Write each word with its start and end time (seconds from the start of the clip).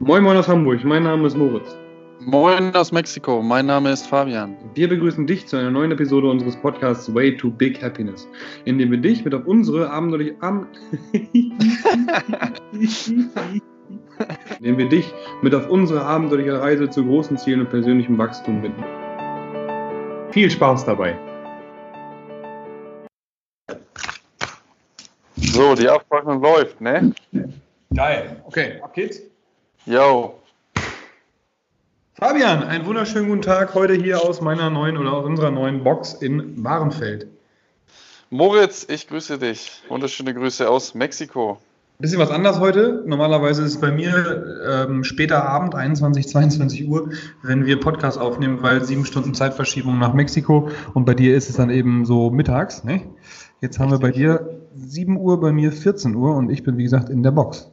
Moin 0.00 0.22
Moin 0.22 0.36
aus 0.36 0.46
Hamburg, 0.46 0.84
mein 0.84 1.02
Name 1.02 1.26
ist 1.26 1.36
Moritz. 1.36 1.76
Moin 2.20 2.72
aus 2.76 2.92
Mexiko, 2.92 3.42
mein 3.42 3.66
Name 3.66 3.90
ist 3.90 4.06
Fabian. 4.06 4.56
Wir 4.74 4.88
begrüßen 4.88 5.26
dich 5.26 5.48
zu 5.48 5.56
einer 5.56 5.72
neuen 5.72 5.90
Episode 5.90 6.30
unseres 6.30 6.56
Podcasts 6.56 7.12
Way 7.12 7.36
to 7.36 7.50
Big 7.50 7.82
Happiness, 7.82 8.28
in 8.64 8.78
dem 8.78 8.92
wir 8.92 8.98
dich 8.98 9.24
mit 9.24 9.34
auf 9.34 9.44
unsere 9.46 9.90
abenteuerliche 9.90 10.36
Am 10.40 10.68
in 11.12 11.58
dem 14.60 14.78
wir 14.78 14.88
dich 14.88 15.12
mit 15.42 15.52
auf 15.52 15.68
unsere 15.68 16.04
abenteuerliche 16.04 16.60
Reise 16.60 16.88
zu 16.88 17.04
großen 17.04 17.36
Zielen 17.36 17.62
und 17.62 17.70
persönlichem 17.70 18.16
Wachstum 18.18 18.62
bitten. 18.62 18.84
Viel 20.30 20.48
Spaß 20.48 20.84
dabei! 20.84 21.18
So, 25.34 25.74
die 25.74 25.88
Absprache 25.88 26.34
läuft, 26.34 26.80
ne? 26.80 27.12
Geil. 27.92 28.40
Okay, 28.46 28.80
ab 28.80 28.94
geht's. 28.94 29.22
Yo. 29.86 30.34
Fabian, 32.14 32.64
einen 32.64 32.84
wunderschönen 32.84 33.28
guten 33.28 33.42
Tag 33.42 33.74
heute 33.74 33.94
hier 33.94 34.22
aus 34.22 34.40
meiner 34.40 34.70
neuen 34.70 34.98
oder 34.98 35.12
aus 35.12 35.24
unserer 35.24 35.50
neuen 35.50 35.84
Box 35.84 36.14
in 36.14 36.62
Warenfeld. 36.62 37.28
Moritz, 38.28 38.86
ich 38.90 39.08
grüße 39.08 39.38
dich. 39.38 39.82
Wunderschöne 39.88 40.34
Grüße 40.34 40.68
aus 40.68 40.94
Mexiko. 40.94 41.58
Bisschen 42.00 42.18
was 42.18 42.30
anders 42.30 42.60
heute. 42.60 43.02
Normalerweise 43.06 43.62
ist 43.62 43.76
es 43.76 43.80
bei 43.80 43.90
mir 43.90 44.44
ähm, 44.68 45.04
später 45.04 45.48
Abend, 45.48 45.74
21, 45.74 46.28
22 46.28 46.88
Uhr, 46.88 47.10
wenn 47.42 47.64
wir 47.64 47.80
Podcast 47.80 48.18
aufnehmen, 48.18 48.62
weil 48.62 48.84
sieben 48.84 49.06
Stunden 49.06 49.32
Zeitverschiebung 49.32 49.98
nach 49.98 50.12
Mexiko 50.12 50.70
und 50.92 51.06
bei 51.06 51.14
dir 51.14 51.36
ist 51.36 51.48
es 51.48 51.56
dann 51.56 51.70
eben 51.70 52.04
so 52.04 52.30
mittags. 52.30 52.84
Ne? 52.84 53.02
Jetzt 53.60 53.78
haben 53.78 53.90
wir 53.90 53.98
bei 53.98 54.10
dir 54.10 54.60
7 54.74 55.16
Uhr, 55.16 55.40
bei 55.40 55.52
mir 55.52 55.72
14 55.72 56.14
Uhr 56.14 56.36
und 56.36 56.50
ich 56.50 56.62
bin 56.62 56.76
wie 56.76 56.84
gesagt 56.84 57.08
in 57.08 57.22
der 57.22 57.30
Box. 57.30 57.70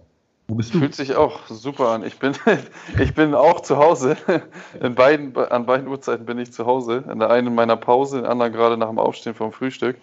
Wo 0.48 0.56
bist 0.56 0.74
du? 0.74 0.80
Fühlt 0.80 0.96
sich 0.96 1.16
auch 1.16 1.48
super 1.48 1.90
an. 1.90 2.04
Ich 2.04 2.20
bin, 2.20 2.34
ich 3.00 3.14
bin 3.14 3.34
auch 3.34 3.62
zu 3.62 3.78
Hause. 3.78 4.18
In 4.80 4.96
beiden, 4.96 5.36
an 5.36 5.66
beiden 5.66 5.88
Uhrzeiten 5.88 6.26
bin 6.26 6.38
ich 6.38 6.54
zu 6.54 6.66
Hause. 6.66 7.04
In 7.12 7.20
der 7.20 7.30
einen 7.30 7.48
in 7.48 7.56
meiner 7.56 7.78
Pause, 7.78 8.18
in 8.18 8.24
der 8.24 8.32
anderen 8.32 8.54
gerade 8.54 8.78
nach 8.78 8.90
dem 8.90 9.00
Aufstehen 9.00 9.34
vom 9.34 9.52
Frühstück. 9.52 9.98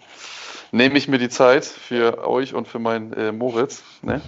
Nehme 0.71 0.97
ich 0.97 1.07
mir 1.07 1.19
die 1.19 1.29
Zeit 1.29 1.65
für 1.65 2.27
euch 2.27 2.53
und 2.55 2.67
für 2.67 2.79
meinen 2.79 3.13
äh, 3.13 3.31
Moritz. 3.31 3.83
Ne? 4.01 4.21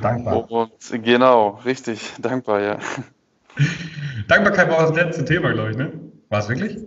Dankbar. 0.00 0.50
Und 0.50 0.72
genau, 1.02 1.60
richtig, 1.64 2.12
dankbar, 2.18 2.60
ja. 2.60 2.78
Dankbarkeit 4.28 4.70
war 4.70 4.82
das 4.82 4.96
letzte 4.96 5.24
Thema, 5.24 5.52
glaube 5.52 5.70
ich, 5.70 5.76
ne? 5.76 5.92
War 6.28 6.40
es 6.40 6.48
wirklich? 6.48 6.78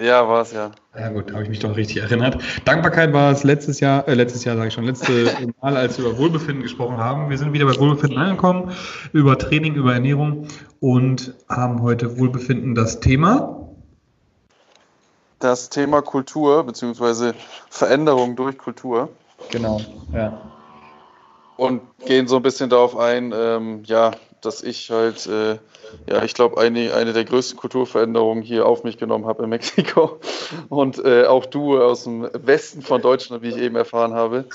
Ja, 0.00 0.26
war 0.26 0.40
es 0.40 0.52
ja. 0.52 0.70
Ja 0.98 1.10
gut, 1.10 1.30
habe 1.32 1.42
ich 1.42 1.50
mich 1.50 1.58
doch 1.58 1.76
richtig 1.76 1.98
erinnert. 1.98 2.42
Dankbarkeit 2.64 3.12
war 3.12 3.30
es 3.32 3.44
letztes 3.44 3.80
Jahr, 3.80 4.08
äh, 4.08 4.14
letztes 4.14 4.44
Jahr 4.44 4.56
sage 4.56 4.68
ich 4.68 4.74
schon, 4.74 4.84
letzte 4.84 5.30
Mal, 5.60 5.76
als 5.76 5.98
wir 5.98 6.06
über 6.06 6.16
Wohlbefinden 6.16 6.62
gesprochen 6.62 6.96
haben. 6.96 7.28
Wir 7.28 7.36
sind 7.36 7.52
wieder 7.52 7.66
bei 7.66 7.78
Wohlbefinden 7.78 8.16
angekommen, 8.16 8.72
über 9.12 9.36
Training, 9.36 9.74
über 9.74 9.92
Ernährung 9.92 10.46
und 10.80 11.34
haben 11.50 11.82
heute 11.82 12.18
Wohlbefinden 12.18 12.74
das 12.74 13.00
Thema. 13.00 13.68
Das 15.38 15.68
Thema 15.68 16.00
Kultur 16.00 16.64
bzw. 16.64 17.34
Veränderung 17.68 18.36
durch 18.36 18.56
Kultur. 18.56 19.10
Genau, 19.50 19.82
ja. 20.14 20.40
Und 21.58 21.82
gehen 22.06 22.26
so 22.26 22.36
ein 22.36 22.42
bisschen 22.42 22.70
darauf 22.70 22.96
ein, 22.96 23.34
ähm, 23.36 23.82
ja, 23.84 24.12
dass 24.42 24.62
ich 24.62 24.90
halt, 24.90 25.26
äh, 25.26 25.58
ja, 26.08 26.22
ich 26.24 26.34
glaube, 26.34 26.60
eine, 26.60 26.94
eine 26.94 27.12
der 27.12 27.24
größten 27.24 27.58
Kulturveränderungen 27.58 28.42
hier 28.42 28.66
auf 28.66 28.84
mich 28.84 28.98
genommen 28.98 29.26
habe 29.26 29.44
in 29.44 29.50
Mexiko. 29.50 30.20
Und 30.68 31.04
äh, 31.04 31.24
auch 31.24 31.46
du 31.46 31.80
aus 31.80 32.04
dem 32.04 32.28
Westen 32.32 32.82
von 32.82 33.00
Deutschland, 33.00 33.42
wie 33.42 33.48
ich 33.48 33.56
eben 33.56 33.76
erfahren 33.76 34.14
habe, 34.14 34.46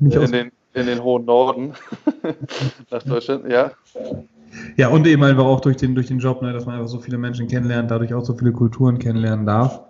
in 0.00 0.10
den, 0.10 0.52
in 0.74 0.86
den 0.86 1.02
hohen 1.02 1.24
Norden 1.24 1.74
nach 2.90 3.02
Deutschland, 3.02 3.50
ja. 3.50 3.72
Ja, 4.76 4.88
und 4.88 5.06
eben 5.06 5.22
einfach 5.22 5.44
auch 5.44 5.60
durch 5.60 5.78
den, 5.78 5.94
durch 5.94 6.08
den 6.08 6.18
Job, 6.18 6.42
ne, 6.42 6.52
dass 6.52 6.66
man 6.66 6.76
einfach 6.76 6.88
so 6.88 6.98
viele 6.98 7.16
Menschen 7.16 7.48
kennenlernt, 7.48 7.90
dadurch 7.90 8.12
auch 8.12 8.24
so 8.24 8.34
viele 8.34 8.52
Kulturen 8.52 8.98
kennenlernen 8.98 9.46
darf. 9.46 9.80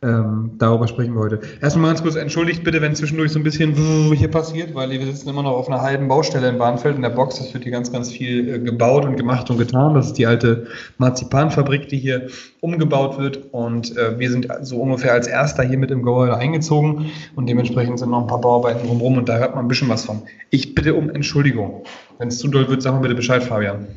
Ähm, 0.00 0.52
darüber 0.58 0.86
sprechen 0.86 1.14
wir 1.14 1.20
heute. 1.20 1.40
Erstmal 1.60 1.90
ganz 1.90 2.02
kurz 2.02 2.14
entschuldigt 2.14 2.62
bitte, 2.62 2.80
wenn 2.80 2.94
zwischendurch 2.94 3.32
so 3.32 3.40
ein 3.40 3.42
bisschen 3.42 3.74
hier 4.14 4.30
passiert, 4.30 4.72
weil 4.76 4.90
wir 4.90 5.04
sitzen 5.04 5.28
immer 5.28 5.42
noch 5.42 5.54
auf 5.54 5.68
einer 5.68 5.82
halben 5.82 6.06
Baustelle 6.06 6.48
in 6.48 6.56
Bahnfeld 6.56 6.94
in 6.94 7.02
der 7.02 7.10
Box. 7.10 7.40
Es 7.40 7.52
wird 7.52 7.64
hier 7.64 7.72
ganz, 7.72 7.90
ganz 7.90 8.12
viel 8.12 8.48
äh, 8.48 8.58
gebaut 8.60 9.04
und 9.04 9.16
gemacht 9.16 9.50
und 9.50 9.58
getan. 9.58 9.94
Das 9.94 10.06
ist 10.06 10.12
die 10.12 10.26
alte 10.26 10.68
Marzipanfabrik, 10.98 11.88
die 11.88 11.98
hier 11.98 12.28
umgebaut 12.60 13.18
wird. 13.18 13.52
Und 13.52 13.96
äh, 13.96 14.16
wir 14.20 14.30
sind 14.30 14.46
so 14.62 14.80
ungefähr 14.80 15.14
als 15.14 15.26
Erster 15.26 15.64
hier 15.64 15.78
mit 15.78 15.90
im 15.90 16.04
Gebäude 16.04 16.36
eingezogen 16.36 17.10
und 17.34 17.48
dementsprechend 17.48 17.98
sind 17.98 18.10
noch 18.10 18.20
ein 18.20 18.28
paar 18.28 18.40
Bauarbeiten 18.40 18.86
drumherum 18.86 19.18
und 19.18 19.28
da 19.28 19.38
hört 19.38 19.56
man 19.56 19.64
ein 19.64 19.68
bisschen 19.68 19.88
was 19.88 20.04
von. 20.04 20.22
Ich 20.50 20.76
bitte 20.76 20.94
um 20.94 21.10
Entschuldigung. 21.10 21.82
Wenn 22.18 22.28
es 22.28 22.38
zu 22.38 22.46
doll 22.46 22.68
wird, 22.68 22.82
sag 22.82 22.92
mal 22.92 23.00
bitte 23.00 23.16
Bescheid, 23.16 23.42
Fabian. 23.42 23.88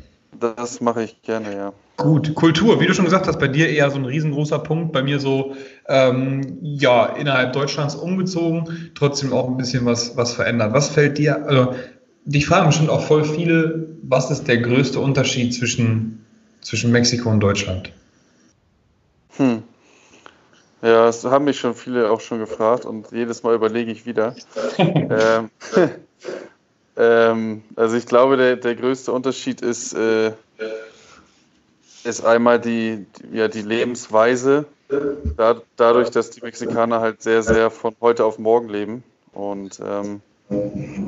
Das 0.42 0.80
mache 0.80 1.04
ich 1.04 1.22
gerne, 1.22 1.54
ja. 1.54 1.72
Gut, 1.96 2.34
Kultur, 2.34 2.80
wie 2.80 2.86
du 2.86 2.94
schon 2.94 3.04
gesagt 3.04 3.28
hast, 3.28 3.38
bei 3.38 3.46
dir 3.46 3.68
eher 3.68 3.90
so 3.90 3.96
ein 3.96 4.04
riesengroßer 4.04 4.58
Punkt, 4.58 4.92
bei 4.92 5.02
mir 5.02 5.20
so, 5.20 5.54
ähm, 5.86 6.58
ja, 6.60 7.06
innerhalb 7.06 7.52
Deutschlands 7.52 7.94
umgezogen, 7.94 8.90
trotzdem 8.96 9.32
auch 9.32 9.48
ein 9.48 9.56
bisschen 9.56 9.86
was, 9.86 10.16
was 10.16 10.32
verändert. 10.32 10.72
Was 10.72 10.88
fällt 10.88 11.18
dir, 11.18 11.46
also, 11.46 11.76
dich 12.24 12.46
fragen 12.46 12.66
bestimmt 12.66 12.90
auch 12.90 13.02
voll 13.02 13.24
viele, 13.24 13.88
was 14.02 14.30
ist 14.30 14.48
der 14.48 14.58
größte 14.58 14.98
Unterschied 14.98 15.54
zwischen, 15.54 16.24
zwischen 16.60 16.90
Mexiko 16.90 17.30
und 17.30 17.40
Deutschland? 17.40 17.92
Hm. 19.36 19.62
Ja, 20.82 21.06
das 21.06 21.24
haben 21.24 21.44
mich 21.44 21.60
schon 21.60 21.74
viele 21.74 22.10
auch 22.10 22.20
schon 22.20 22.40
gefragt 22.40 22.84
und 22.84 23.12
jedes 23.12 23.44
Mal 23.44 23.54
überlege 23.54 23.92
ich 23.92 24.04
wieder. 24.04 24.34
ähm, 24.78 25.50
ähm, 26.96 27.62
also 27.76 27.96
ich 27.96 28.06
glaube, 28.06 28.36
der, 28.36 28.56
der 28.56 28.74
größte 28.74 29.12
Unterschied 29.12 29.60
ist, 29.60 29.94
äh, 29.94 30.32
ist 32.04 32.24
einmal 32.24 32.60
die, 32.60 33.06
die, 33.18 33.36
ja, 33.36 33.48
die 33.48 33.62
Lebensweise. 33.62 34.66
Da, 35.36 35.62
dadurch, 35.76 36.10
dass 36.10 36.30
die 36.30 36.42
Mexikaner 36.42 37.00
halt 37.00 37.22
sehr, 37.22 37.42
sehr 37.42 37.70
von 37.70 37.96
heute 38.00 38.26
auf 38.26 38.38
morgen 38.38 38.68
leben. 38.68 39.02
Und 39.32 39.80
ähm, 39.82 40.20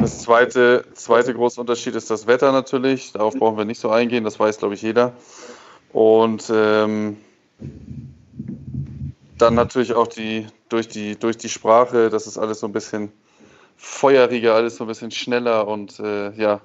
das 0.01 0.23
zweite, 0.23 0.85
zweite 0.95 1.35
große 1.35 1.61
Unterschied 1.61 1.95
ist 1.95 2.11
das 2.11 2.27
Wetter 2.27 2.51
natürlich. 2.53 3.13
Darauf 3.13 3.35
brauchen 3.35 3.59
wir 3.59 3.67
nicht 3.67 3.81
so 3.81 3.91
eingehen, 3.91 4.25
das 4.25 4.41
weiß, 4.41 4.59
glaube 4.59 4.75
ich, 4.75 4.81
jeder. 4.81 5.13
Und 5.93 6.51
ähm, 6.51 7.19
dann 9.37 9.55
natürlich 9.55 9.93
auch 9.93 10.07
die 10.07 10.47
durch, 10.71 10.89
die 10.89 11.19
durch 11.19 11.37
die 11.37 11.51
Sprache, 11.51 12.09
das 12.09 12.27
ist 12.27 12.39
alles 12.39 12.61
so 12.61 12.67
ein 12.67 12.73
bisschen 12.73 13.13
feuriger, 13.77 14.55
alles 14.55 14.77
so 14.77 14.85
ein 14.85 14.89
bisschen 14.89 15.11
schneller 15.11 15.67
und 15.69 15.99
äh, 16.01 16.33
ja, 16.33 16.61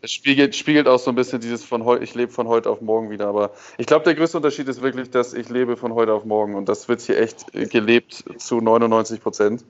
es 0.00 0.12
spiegelt, 0.12 0.56
spiegelt 0.56 0.88
auch 0.88 0.98
so 0.98 1.10
ein 1.10 1.14
bisschen 1.14 1.40
dieses 1.40 1.64
von 1.64 1.84
heute, 1.84 2.02
ich 2.02 2.14
lebe 2.14 2.32
von 2.32 2.48
heute 2.48 2.68
auf 2.68 2.80
morgen 2.80 3.10
wieder. 3.10 3.28
Aber 3.28 3.52
ich 3.78 3.86
glaube, 3.86 4.04
der 4.04 4.14
größte 4.14 4.36
Unterschied 4.36 4.68
ist 4.68 4.82
wirklich, 4.82 5.10
dass 5.10 5.34
ich 5.34 5.48
lebe 5.48 5.76
von 5.76 5.94
heute 5.94 6.12
auf 6.12 6.24
morgen 6.24 6.54
und 6.54 6.68
das 6.68 6.88
wird 6.88 7.00
hier 7.00 7.20
echt 7.20 7.46
gelebt 7.70 8.24
zu 8.38 8.60
99 8.60 9.20
Prozent 9.22 9.64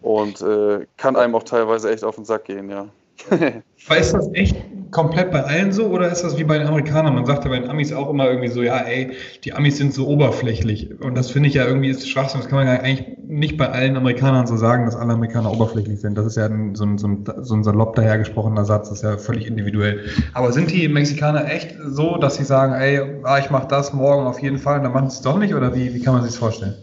und 0.00 0.40
äh, 0.40 0.86
kann 0.96 1.16
einem 1.16 1.34
auch 1.34 1.42
teilweise 1.42 1.90
echt 1.90 2.04
auf 2.04 2.16
den 2.16 2.24
Sack 2.24 2.44
gehen, 2.44 2.70
ja. 2.70 2.88
ist 3.90 4.14
das 4.14 4.32
echt 4.32 4.56
komplett 4.90 5.30
bei 5.30 5.42
allen 5.44 5.72
so 5.72 5.86
oder 5.86 6.10
ist 6.10 6.22
das 6.22 6.38
wie 6.38 6.44
bei 6.44 6.58
den 6.58 6.66
Amerikanern? 6.66 7.14
Man 7.14 7.26
sagt 7.26 7.44
ja 7.44 7.50
bei 7.50 7.58
den 7.58 7.70
Amis 7.70 7.92
auch 7.92 8.10
immer 8.10 8.28
irgendwie 8.28 8.48
so, 8.48 8.62
ja, 8.62 8.78
ey, 8.78 9.12
die 9.44 9.52
Amis 9.52 9.76
sind 9.76 9.94
so 9.94 10.06
oberflächlich. 10.06 11.00
Und 11.00 11.16
das 11.16 11.30
finde 11.30 11.48
ich 11.48 11.54
ja 11.54 11.66
irgendwie 11.66 11.88
ist 11.88 12.08
Schwachsinn. 12.08 12.40
Das 12.40 12.48
kann 12.48 12.58
man 12.58 12.66
ja 12.66 12.80
eigentlich 12.80 13.18
nicht 13.26 13.56
bei 13.56 13.68
allen 13.68 13.96
Amerikanern 13.96 14.46
so 14.46 14.56
sagen, 14.56 14.84
dass 14.84 14.96
alle 14.96 15.14
Amerikaner 15.14 15.52
oberflächlich 15.52 16.00
sind. 16.00 16.18
Das 16.18 16.26
ist 16.26 16.36
ja 16.36 16.46
ein, 16.46 16.74
so, 16.74 16.84
ein, 16.84 16.98
so, 16.98 17.08
ein, 17.08 17.24
so 17.40 17.54
ein 17.54 17.64
salopp 17.64 17.94
dahergesprochener 17.94 18.64
Satz, 18.64 18.88
das 18.88 18.98
ist 18.98 19.04
ja 19.04 19.16
völlig 19.16 19.46
individuell. 19.46 20.08
Aber 20.34 20.52
sind 20.52 20.70
die 20.70 20.88
Mexikaner 20.88 21.50
echt 21.50 21.76
so, 21.86 22.16
dass 22.16 22.36
sie 22.36 22.44
sagen, 22.44 22.72
ey, 22.74 23.00
ah, 23.24 23.38
ich 23.38 23.50
mache 23.50 23.68
das 23.68 23.92
morgen 23.92 24.26
auf 24.26 24.40
jeden 24.40 24.58
Fall 24.58 24.78
und 24.78 24.84
dann 24.84 24.92
machen 24.92 25.10
sie 25.10 25.16
es 25.16 25.22
doch 25.22 25.38
nicht? 25.38 25.54
Oder 25.54 25.74
wie, 25.74 25.94
wie 25.94 26.02
kann 26.02 26.14
man 26.14 26.22
sich 26.22 26.32
das 26.32 26.38
vorstellen? 26.38 26.74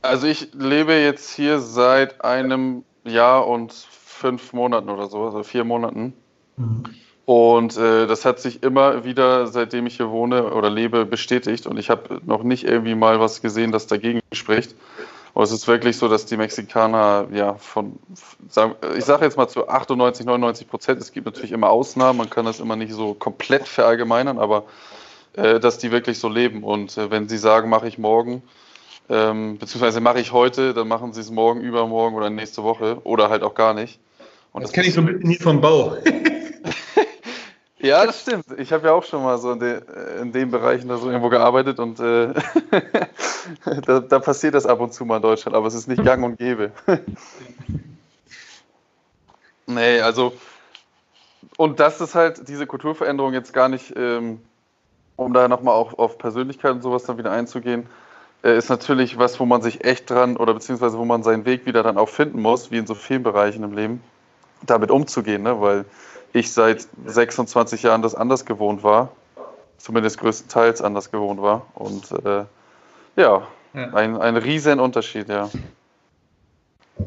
Also 0.00 0.26
ich 0.26 0.48
lebe 0.52 0.94
jetzt 0.94 1.30
hier 1.30 1.60
seit 1.60 2.24
einem 2.24 2.84
Jahr 3.04 3.46
und 3.46 3.72
fünf 3.72 4.52
Monaten 4.52 4.88
oder 4.88 5.08
so, 5.08 5.24
also 5.24 5.42
vier 5.42 5.64
Monaten. 5.64 6.14
Mhm. 6.56 6.84
Und 7.24 7.76
äh, 7.76 8.06
das 8.06 8.24
hat 8.24 8.40
sich 8.40 8.62
immer 8.62 9.04
wieder, 9.04 9.46
seitdem 9.46 9.86
ich 9.86 9.96
hier 9.96 10.10
wohne 10.10 10.52
oder 10.52 10.70
lebe, 10.70 11.06
bestätigt. 11.06 11.66
Und 11.66 11.78
ich 11.78 11.88
habe 11.88 12.20
noch 12.26 12.42
nicht 12.42 12.64
irgendwie 12.64 12.94
mal 12.94 13.20
was 13.20 13.42
gesehen, 13.42 13.70
das 13.70 13.86
dagegen 13.86 14.20
spricht. 14.32 14.74
Und 15.34 15.44
es 15.44 15.52
ist 15.52 15.66
wirklich 15.66 15.96
so, 15.96 16.08
dass 16.08 16.26
die 16.26 16.36
Mexikaner, 16.36 17.28
ja, 17.32 17.54
von, 17.54 17.98
ich 18.96 19.04
sage 19.04 19.24
jetzt 19.24 19.36
mal 19.36 19.48
zu 19.48 19.66
98, 19.66 20.26
99 20.26 20.68
Prozent, 20.68 21.00
es 21.00 21.12
gibt 21.12 21.24
natürlich 21.24 21.52
immer 21.52 21.70
Ausnahmen, 21.70 22.18
man 22.18 22.28
kann 22.28 22.44
das 22.44 22.60
immer 22.60 22.76
nicht 22.76 22.92
so 22.92 23.14
komplett 23.14 23.66
verallgemeinern, 23.66 24.38
aber 24.38 24.64
äh, 25.34 25.58
dass 25.58 25.78
die 25.78 25.90
wirklich 25.90 26.18
so 26.18 26.28
leben. 26.28 26.62
Und 26.62 26.98
äh, 26.98 27.10
wenn 27.10 27.28
sie 27.28 27.38
sagen, 27.38 27.70
mache 27.70 27.88
ich 27.88 27.96
morgen, 27.96 28.42
ähm, 29.08 29.56
beziehungsweise 29.58 30.00
mache 30.00 30.20
ich 30.20 30.32
heute, 30.32 30.74
dann 30.74 30.88
machen 30.88 31.14
sie 31.14 31.20
es 31.20 31.30
morgen, 31.30 31.62
übermorgen 31.62 32.14
oder 32.16 32.28
nächste 32.28 32.62
Woche 32.62 32.98
oder 33.04 33.30
halt 33.30 33.42
auch 33.42 33.54
gar 33.54 33.72
nicht. 33.72 34.00
Und 34.52 34.62
das, 34.62 34.70
das 34.70 34.74
kenne 34.74 34.88
ich 34.88 34.94
so 34.94 35.00
ein 35.00 35.06
bisschen 35.06 35.30
hier 35.30 35.40
vom 35.40 35.60
Bau. 35.62 35.96
ja, 37.82 38.06
das 38.06 38.22
stimmt. 38.22 38.46
Ich 38.58 38.72
habe 38.72 38.86
ja 38.86 38.92
auch 38.94 39.04
schon 39.04 39.22
mal 39.22 39.38
so 39.38 39.52
in, 39.52 39.58
de, 39.58 39.82
in 40.20 40.32
den 40.32 40.50
Bereichen 40.50 40.88
da 40.88 40.96
so 40.96 41.08
irgendwo 41.08 41.28
gearbeitet 41.28 41.78
und 41.78 42.00
äh, 42.00 42.32
da, 43.86 44.00
da, 44.00 44.18
passiert 44.18 44.54
das 44.54 44.66
ab 44.66 44.80
und 44.80 44.94
zu 44.94 45.04
mal 45.04 45.16
in 45.16 45.22
Deutschland, 45.22 45.56
aber 45.56 45.66
es 45.66 45.74
ist 45.74 45.88
nicht 45.88 46.04
gang 46.04 46.24
und 46.24 46.38
gäbe. 46.38 46.72
nee, 49.66 50.00
also 50.00 50.32
und 51.56 51.80
das 51.80 52.00
ist 52.00 52.14
halt 52.14 52.48
diese 52.48 52.66
Kulturveränderung 52.66 53.34
jetzt 53.34 53.52
gar 53.52 53.68
nicht, 53.68 53.92
ähm, 53.96 54.40
um 55.16 55.32
da 55.32 55.48
nochmal 55.48 55.74
auch 55.74 55.98
auf 55.98 56.18
Persönlichkeit 56.18 56.72
und 56.72 56.82
sowas 56.82 57.04
dann 57.04 57.18
wieder 57.18 57.32
einzugehen, 57.32 57.86
äh, 58.42 58.56
ist 58.56 58.70
natürlich 58.70 59.18
was, 59.18 59.38
wo 59.38 59.44
man 59.44 59.62
sich 59.62 59.84
echt 59.84 60.10
dran 60.10 60.36
oder 60.36 60.54
beziehungsweise 60.54 60.98
wo 60.98 61.04
man 61.04 61.22
seinen 61.22 61.44
Weg 61.44 61.66
wieder 61.66 61.82
dann 61.82 61.98
auch 61.98 62.08
finden 62.08 62.40
muss, 62.40 62.70
wie 62.70 62.78
in 62.78 62.86
so 62.86 62.94
vielen 62.94 63.22
Bereichen 63.22 63.62
im 63.64 63.74
Leben, 63.74 64.02
damit 64.62 64.90
umzugehen, 64.90 65.42
ne? 65.42 65.60
weil 65.60 65.84
ich 66.32 66.52
seit 66.52 66.86
26 67.06 67.82
Jahren 67.82 68.02
das 68.02 68.14
anders 68.14 68.44
gewohnt 68.44 68.82
war, 68.82 69.10
zumindest 69.78 70.18
größtenteils 70.18 70.80
anders 70.82 71.10
gewohnt 71.10 71.40
war 71.42 71.66
und 71.74 72.10
äh, 72.24 72.44
ja, 73.16 73.46
ja, 73.74 73.94
ein, 73.94 74.16
ein 74.16 74.36
riesen 74.36 74.80
Unterschied, 74.80 75.28
ja. 75.28 75.50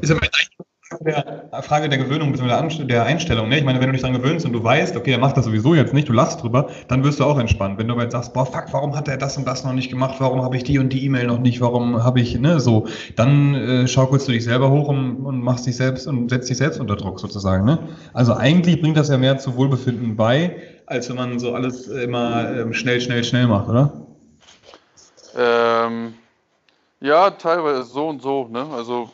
Ist 0.00 0.10
aber 0.10 0.22
eigentlich 0.22 0.55
der 1.06 1.62
Frage 1.62 1.88
der 1.88 1.98
Gewöhnung 1.98 2.32
bzw. 2.32 2.84
der 2.84 3.04
Einstellung. 3.04 3.48
Ne? 3.48 3.58
Ich 3.58 3.64
meine, 3.64 3.80
wenn 3.80 3.86
du 3.86 3.92
dich 3.92 4.02
daran 4.02 4.20
gewöhnst 4.20 4.44
und 4.44 4.52
du 4.52 4.62
weißt, 4.62 4.96
okay, 4.96 5.12
er 5.12 5.18
macht 5.18 5.36
das 5.36 5.44
sowieso 5.44 5.74
jetzt 5.74 5.94
nicht, 5.94 6.08
du 6.08 6.12
lachst 6.12 6.42
drüber, 6.42 6.68
dann 6.88 7.04
wirst 7.04 7.20
du 7.20 7.24
auch 7.24 7.38
entspannt. 7.38 7.78
Wenn 7.78 7.88
du 7.88 7.94
aber 7.94 8.02
jetzt 8.02 8.12
sagst, 8.12 8.34
boah, 8.34 8.44
fuck, 8.44 8.66
warum 8.72 8.96
hat 8.96 9.08
er 9.08 9.16
das 9.16 9.36
und 9.36 9.46
das 9.46 9.64
noch 9.64 9.72
nicht 9.72 9.90
gemacht? 9.90 10.16
Warum 10.18 10.42
habe 10.42 10.56
ich 10.56 10.64
die 10.64 10.78
und 10.78 10.92
die 10.92 11.04
E-Mail 11.04 11.26
noch 11.26 11.38
nicht? 11.38 11.60
Warum 11.60 12.02
habe 12.02 12.20
ich, 12.20 12.38
ne, 12.38 12.60
so, 12.60 12.86
dann 13.14 13.54
äh, 13.54 13.88
schaukelst 13.88 14.28
du 14.28 14.32
dich 14.32 14.44
selber 14.44 14.70
hoch 14.70 14.88
und, 14.88 15.24
und, 15.24 15.40
machst 15.40 15.66
dich 15.66 15.76
selbst 15.76 16.06
und 16.06 16.30
setzt 16.30 16.50
dich 16.50 16.56
selbst 16.56 16.80
unter 16.80 16.96
Druck 16.96 17.20
sozusagen. 17.20 17.64
Ne? 17.64 17.78
Also 18.12 18.34
eigentlich 18.34 18.80
bringt 18.80 18.96
das 18.96 19.08
ja 19.08 19.18
mehr 19.18 19.38
zu 19.38 19.56
Wohlbefinden 19.56 20.16
bei, 20.16 20.56
als 20.86 21.08
wenn 21.08 21.16
man 21.16 21.38
so 21.38 21.54
alles 21.54 21.86
immer 21.86 22.50
ähm, 22.56 22.72
schnell, 22.72 23.00
schnell, 23.00 23.24
schnell 23.24 23.46
macht, 23.46 23.68
oder? 23.68 23.92
Ähm 25.38 26.14
ja, 27.00 27.30
teilweise 27.30 27.82
so 27.82 28.08
und 28.08 28.22
so. 28.22 28.48
Ne? 28.48 28.66
Also, 28.72 29.10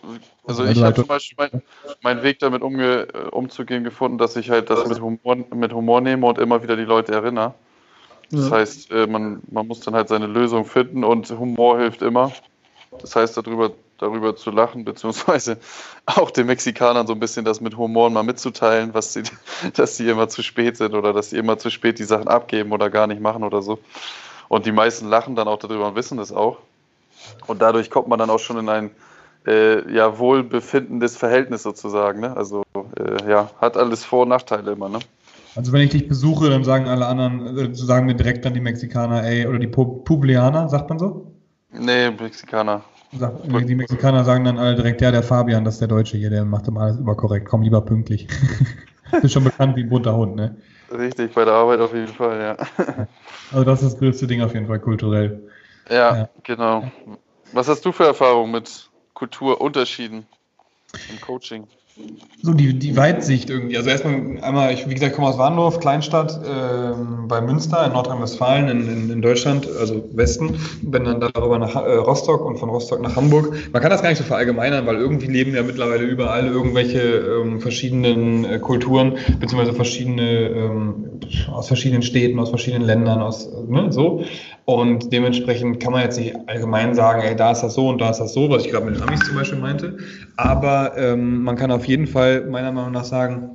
also, 0.47 0.63
also 0.63 0.65
ich 0.65 0.83
habe 0.83 0.95
zum 0.95 1.07
Beispiel 1.07 1.37
mein, 1.39 1.63
meinen 2.03 2.23
Weg 2.23 2.39
damit 2.39 2.63
umge 2.63 3.09
äh, 3.13 3.29
umzugehen 3.31 3.85
gefunden, 3.85 4.19
dass 4.19 4.37
ich 4.37 4.51
halt 4.51 4.71
das 4.71 4.87
mit 4.89 5.01
Humor, 5.01 5.37
mit 5.53 5.73
Humor 5.73 6.01
nehme 6.01 6.27
und 6.27 6.39
immer 6.39 6.63
wieder 6.63 6.77
die 6.77 6.85
Leute 6.85 7.13
erinnere. 7.13 7.55
Das 8.31 8.49
ja. 8.49 8.57
heißt, 8.57 8.91
äh, 8.93 9.07
man, 9.07 9.43
man 9.51 9.67
muss 9.67 9.81
dann 9.81 9.95
halt 9.95 10.09
seine 10.09 10.27
Lösung 10.27 10.65
finden 10.65 11.05
und 11.05 11.29
Humor 11.31 11.79
hilft 11.79 12.03
immer. 12.03 12.33
Das 13.01 13.17
heißt, 13.17 13.37
darüber, 13.37 13.73
darüber 13.99 14.37
zu 14.37 14.51
lachen, 14.51 14.85
beziehungsweise 14.85 15.59
auch 16.07 16.31
den 16.31 16.47
Mexikanern 16.47 17.07
so 17.07 17.15
ein 17.15 17.21
bisschen 17.21 17.45
das 17.45 17.61
mit 17.61 17.77
Humor 17.77 18.11
mal 18.11 18.23
mitzuteilen, 18.23 18.95
was 18.95 19.13
sie, 19.13 19.25
dass 19.75 19.97
sie 19.97 20.09
immer 20.09 20.29
zu 20.29 20.43
spät 20.43 20.77
sind 20.77 20.95
oder 20.95 21.13
dass 21.13 21.31
sie 21.31 21.37
immer 21.37 21.59
zu 21.59 21.69
spät 21.69 21.99
die 21.99 22.05
Sachen 22.05 22.29
abgeben 22.29 22.73
oder 22.73 22.91
gar 22.91 23.07
nicht 23.09 23.21
machen 23.21 23.43
oder 23.43 23.61
so. 23.61 23.79
Und 24.49 24.67
die 24.67 24.73
meisten 24.73 25.09
lachen 25.09 25.35
dann 25.35 25.49
auch 25.49 25.59
darüber 25.59 25.89
und 25.89 25.97
wissen 25.97 26.19
das 26.19 26.31
auch. 26.31 26.59
Und 27.47 27.63
dadurch 27.63 27.91
kommt 27.91 28.09
man 28.09 28.19
dann 28.19 28.31
auch 28.31 28.39
schon 28.39 28.59
in 28.59 28.69
ein 28.69 28.91
äh, 29.47 29.93
ja, 29.93 30.19
wohlbefindendes 30.19 31.17
Verhältnis 31.17 31.63
sozusagen. 31.63 32.21
Ne? 32.21 32.37
Also 32.37 32.63
äh, 32.75 33.31
ja, 33.31 33.51
hat 33.61 33.77
alles 33.77 34.05
Vor- 34.05 34.23
und 34.23 34.29
Nachteile 34.29 34.73
immer. 34.73 34.89
Ne? 34.89 34.99
Also 35.55 35.73
wenn 35.73 35.83
ich 35.83 35.91
dich 35.91 36.09
besuche, 36.09 36.49
dann 36.49 36.65
sagen 36.65 36.87
alle 36.87 37.07
anderen, 37.07 37.59
äh, 37.59 37.75
sagen 37.75 38.07
mir 38.07 38.15
direkt 38.15 38.45
dann 38.45 38.55
die 38.55 38.61
Mexikaner, 38.61 39.25
ey, 39.25 39.47
oder 39.47 39.59
die 39.59 39.67
Publianer, 39.67 40.69
sagt 40.69 40.89
man 40.89 40.99
so? 40.99 41.33
Nee, 41.73 42.11
Mexikaner. 42.11 42.83
Die 43.13 43.75
Mexikaner 43.75 44.25
sagen 44.25 44.45
dann 44.45 44.59
alle 44.59 44.75
direkt, 44.75 45.03
ja, 45.03 45.11
der 45.11 45.23
Fabian, 45.23 45.65
das 45.65 45.75
ist 45.75 45.81
der 45.81 45.89
Deutsche 45.89 46.17
hier, 46.17 46.31
der 46.31 46.47
macht 46.47 46.69
immer 46.69 46.83
alles 46.83 46.99
überkorrekt, 46.99 47.47
komm 47.47 47.63
lieber 47.63 47.83
pünktlich. 47.83 48.27
ist 49.23 49.33
schon 49.33 49.45
bekannt 49.45 49.77
wie 49.77 49.83
ein 49.83 49.91
bunter 49.91 50.17
Hund, 50.17 50.37
ne? 50.37 50.57
Richtig, 50.91 51.35
bei 51.35 51.45
der 51.45 51.55
Arbeit 51.55 51.81
auf 51.81 51.93
jeden 51.93 52.09
Fall, 52.09 52.41
ja. 52.41 53.07
Also 53.53 53.65
das 53.65 53.83
ist 53.83 53.93
das 53.93 53.99
größte 53.99 54.27
Ding 54.27 54.41
auf 54.41 54.55
jeden 54.55 54.67
Fall, 54.67 54.81
kulturell. 54.81 55.43
Ja, 55.89 56.17
ja, 56.17 56.29
genau. 56.43 56.91
Was 57.53 57.69
hast 57.69 57.85
du 57.85 57.93
für 57.93 58.05
Erfahrungen 58.05 58.53
mit 58.53 58.91
Kulturunterschieden 59.15 60.27
im 61.11 61.21
Coaching? 61.21 61.67
So 62.43 62.55
die, 62.55 62.77
die 62.79 62.97
Weitsicht 62.97 63.51
irgendwie. 63.51 63.77
Also 63.77 63.91
erstmal 63.91 64.15
einmal, 64.41 64.73
ich, 64.73 64.89
wie 64.89 64.95
gesagt, 64.95 65.15
komme 65.15 65.29
aus 65.29 65.37
Warndorf, 65.37 65.79
Kleinstadt 65.79 66.41
ähm, 66.45 67.29
bei 67.29 67.41
Münster 67.41 67.85
in 67.87 67.93
Nordrhein-Westfalen 67.93 68.69
in, 68.69 68.89
in, 68.89 69.11
in, 69.11 69.23
Deutschland, 69.23 69.69
also 69.79 70.09
Westen. 70.13 70.59
Bin 70.83 71.05
dann 71.05 71.21
darüber 71.21 71.59
nach 71.59 71.77
äh, 71.77 71.95
Rostock 71.97 72.45
und 72.45 72.57
von 72.57 72.71
Rostock 72.71 73.01
nach 73.03 73.15
Hamburg. 73.15 73.55
Man 73.73 73.83
kann 73.83 73.91
das 73.91 74.03
gar 74.03 74.09
nicht 74.09 74.19
so 74.19 74.25
verallgemeinern, 74.25 74.87
weil 74.87 74.97
irgendwie 74.97 75.27
leben 75.27 75.55
ja 75.55 75.63
mittlerweile 75.63 76.05
überall 76.05 76.47
irgendwelche 76.47 77.01
ähm, 77.01 77.61
verschiedenen 77.61 78.45
äh, 78.47 78.59
Kulturen, 78.59 79.19
beziehungsweise 79.39 79.75
verschiedene, 79.75 80.49
ähm, 80.49 81.21
aus 81.53 81.69
verschiedenen 81.69 82.03
Städten, 82.03 82.41
aus 82.41 82.49
verschiedenen 82.49 82.87
Ländern, 82.87 83.21
aus, 83.21 83.49
ne, 83.69 83.93
so. 83.93 84.25
Und 84.65 85.13
dementsprechend 85.13 85.81
kann 85.81 85.93
man 85.93 86.03
jetzt 86.03 86.19
nicht 86.19 86.37
allgemein 86.47 86.95
sagen, 86.95 87.23
ey, 87.23 87.35
da 87.35 87.51
ist 87.51 87.63
das 87.63 87.75
so 87.75 87.89
und 87.89 88.01
da 88.01 88.11
ist 88.11 88.19
das 88.19 88.33
so, 88.33 88.49
was 88.49 88.65
ich 88.65 88.71
gerade 88.71 88.87
mit 88.87 88.95
den 88.95 89.03
Amis 89.03 89.21
zum 89.21 89.35
Beispiel 89.35 89.59
meinte. 89.59 89.99
Aber 90.37 90.97
ähm, 90.97 91.43
man 91.43 91.57
kann 91.57 91.71
auf 91.73 91.85
jeden 91.87 92.07
Fall 92.07 92.47
meiner 92.47 92.71
Meinung 92.71 92.93
nach 92.93 93.05
sagen, 93.05 93.51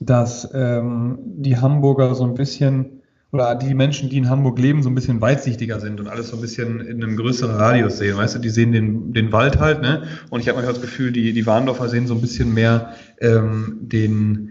dass 0.00 0.50
ähm, 0.54 1.18
die 1.24 1.56
Hamburger 1.56 2.14
so 2.14 2.24
ein 2.24 2.34
bisschen 2.34 3.00
oder 3.34 3.56
die 3.56 3.74
Menschen, 3.74 4.10
die 4.10 4.18
in 4.18 4.30
Hamburg 4.30 4.60
leben, 4.60 4.84
so 4.84 4.88
ein 4.88 4.94
bisschen 4.94 5.20
weitsichtiger 5.20 5.80
sind 5.80 5.98
und 5.98 6.06
alles 6.06 6.28
so 6.28 6.36
ein 6.36 6.40
bisschen 6.40 6.80
in 6.80 7.02
einem 7.02 7.16
größeren 7.16 7.56
Radius 7.56 7.98
sehen. 7.98 8.16
Weißt 8.16 8.36
du, 8.36 8.38
die 8.38 8.48
sehen 8.48 8.70
den, 8.70 9.12
den 9.12 9.32
Wald 9.32 9.58
halt, 9.58 9.82
ne? 9.82 10.04
Und 10.30 10.38
ich 10.38 10.46
habe 10.46 10.56
manchmal 10.56 10.74
das 10.74 10.82
Gefühl, 10.82 11.10
die, 11.10 11.32
die 11.32 11.44
Warndorfer 11.44 11.88
sehen 11.88 12.06
so 12.06 12.14
ein 12.14 12.20
bisschen 12.20 12.54
mehr 12.54 12.94
ähm, 13.20 13.78
den, 13.80 14.50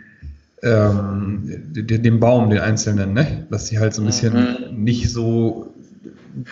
ähm, 0.63 1.43
den, 1.45 2.03
den 2.03 2.19
Baum, 2.19 2.49
den 2.49 2.59
einzelnen, 2.59 3.13
ne? 3.13 3.47
Dass 3.49 3.67
sie 3.67 3.79
halt 3.79 3.93
so 3.93 4.01
ein 4.01 4.05
bisschen 4.05 4.33
mhm. 4.33 4.83
nicht 4.83 5.09
so 5.09 5.72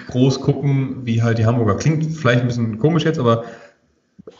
groß 0.08 0.42
gucken, 0.42 1.02
wie 1.06 1.22
halt 1.22 1.38
die 1.38 1.46
Hamburger. 1.46 1.76
Klingt 1.76 2.06
vielleicht 2.16 2.42
ein 2.42 2.48
bisschen 2.48 2.80
komisch 2.80 3.04
jetzt, 3.04 3.20
aber 3.20 3.44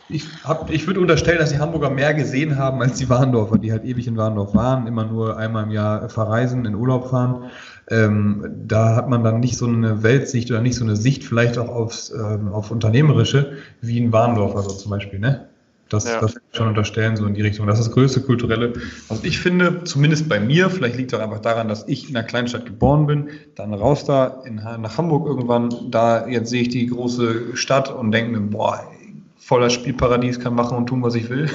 ich, 0.10 0.26
ich 0.70 0.88
würde 0.88 1.00
unterstellen, 1.00 1.40
dass 1.40 1.52
die 1.52 1.60
Hamburger 1.60 1.90
mehr 1.90 2.14
gesehen 2.14 2.58
haben 2.58 2.82
als 2.82 2.98
die 2.98 3.10
Warndorfer, 3.10 3.58
die 3.58 3.72
halt 3.72 3.84
ewig 3.84 4.08
in 4.08 4.18
Warndorf 4.18 4.54
waren, 4.54 4.88
immer 4.88 5.06
nur 5.06 5.38
einmal 5.38 5.64
im 5.64 5.72
Jahr 5.72 6.10
verreisen, 6.10 6.66
in 6.66 6.76
Urlaub 6.76 7.10
fahren. 7.10 7.52
Ähm, 7.90 8.46
da 8.68 8.96
hat 8.96 9.10
man 9.10 9.24
dann 9.24 9.40
nicht 9.40 9.58
so 9.58 9.68
eine 9.68 10.04
Weltsicht 10.04 10.52
oder 10.52 10.62
nicht 10.62 10.76
so 10.76 10.84
eine 10.84 10.96
Sicht 10.96 11.24
vielleicht 11.24 11.58
auch 11.58 11.70
aufs, 11.70 12.12
ähm, 12.12 12.50
auf 12.50 12.72
Unternehmerische 12.72 13.58
wie 13.82 13.98
in 13.98 14.12
Warndorf, 14.12 14.56
also 14.56 14.70
zum 14.72 14.92
Beispiel, 14.92 15.20
ne? 15.20 15.48
Das, 15.92 16.06
ja. 16.06 16.22
das 16.22 16.36
schon 16.54 16.70
unterstellen, 16.70 17.18
so 17.18 17.26
in 17.26 17.34
die 17.34 17.42
Richtung. 17.42 17.68
Das 17.68 17.78
ist 17.78 17.88
das 17.88 17.94
größte 17.94 18.22
kulturelle, 18.22 18.74
was 19.10 19.26
ich 19.26 19.40
finde, 19.40 19.84
zumindest 19.84 20.30
bei 20.30 20.40
mir, 20.40 20.70
vielleicht 20.70 20.96
liegt 20.96 21.12
es 21.12 21.20
auch 21.20 21.24
einfach 21.24 21.42
daran, 21.42 21.68
dass 21.68 21.86
ich 21.88 22.10
in 22.10 22.16
einer 22.16 22.26
Kleinstadt 22.26 22.66
geboren 22.66 23.08
bin, 23.08 23.28
dann 23.56 23.74
raus 23.74 24.06
da 24.06 24.42
in, 24.46 24.56
nach 24.56 24.98
Hamburg 24.98 25.28
irgendwann, 25.28 25.92
da 25.92 26.28
jetzt 26.28 26.50
sehe 26.50 26.62
ich 26.62 26.70
die 26.70 26.88
große 26.88 27.58
Stadt 27.58 27.94
und 27.94 28.14
denke 28.14 28.32
mir, 28.32 28.40
boah, 28.40 28.90
voller 29.38 29.70
Spielparadies, 29.70 30.40
kann 30.40 30.56
machen 30.56 30.78
und 30.78 30.88
tun, 30.88 31.04
was 31.04 31.14
ich 31.16 31.30
will. 31.30 31.50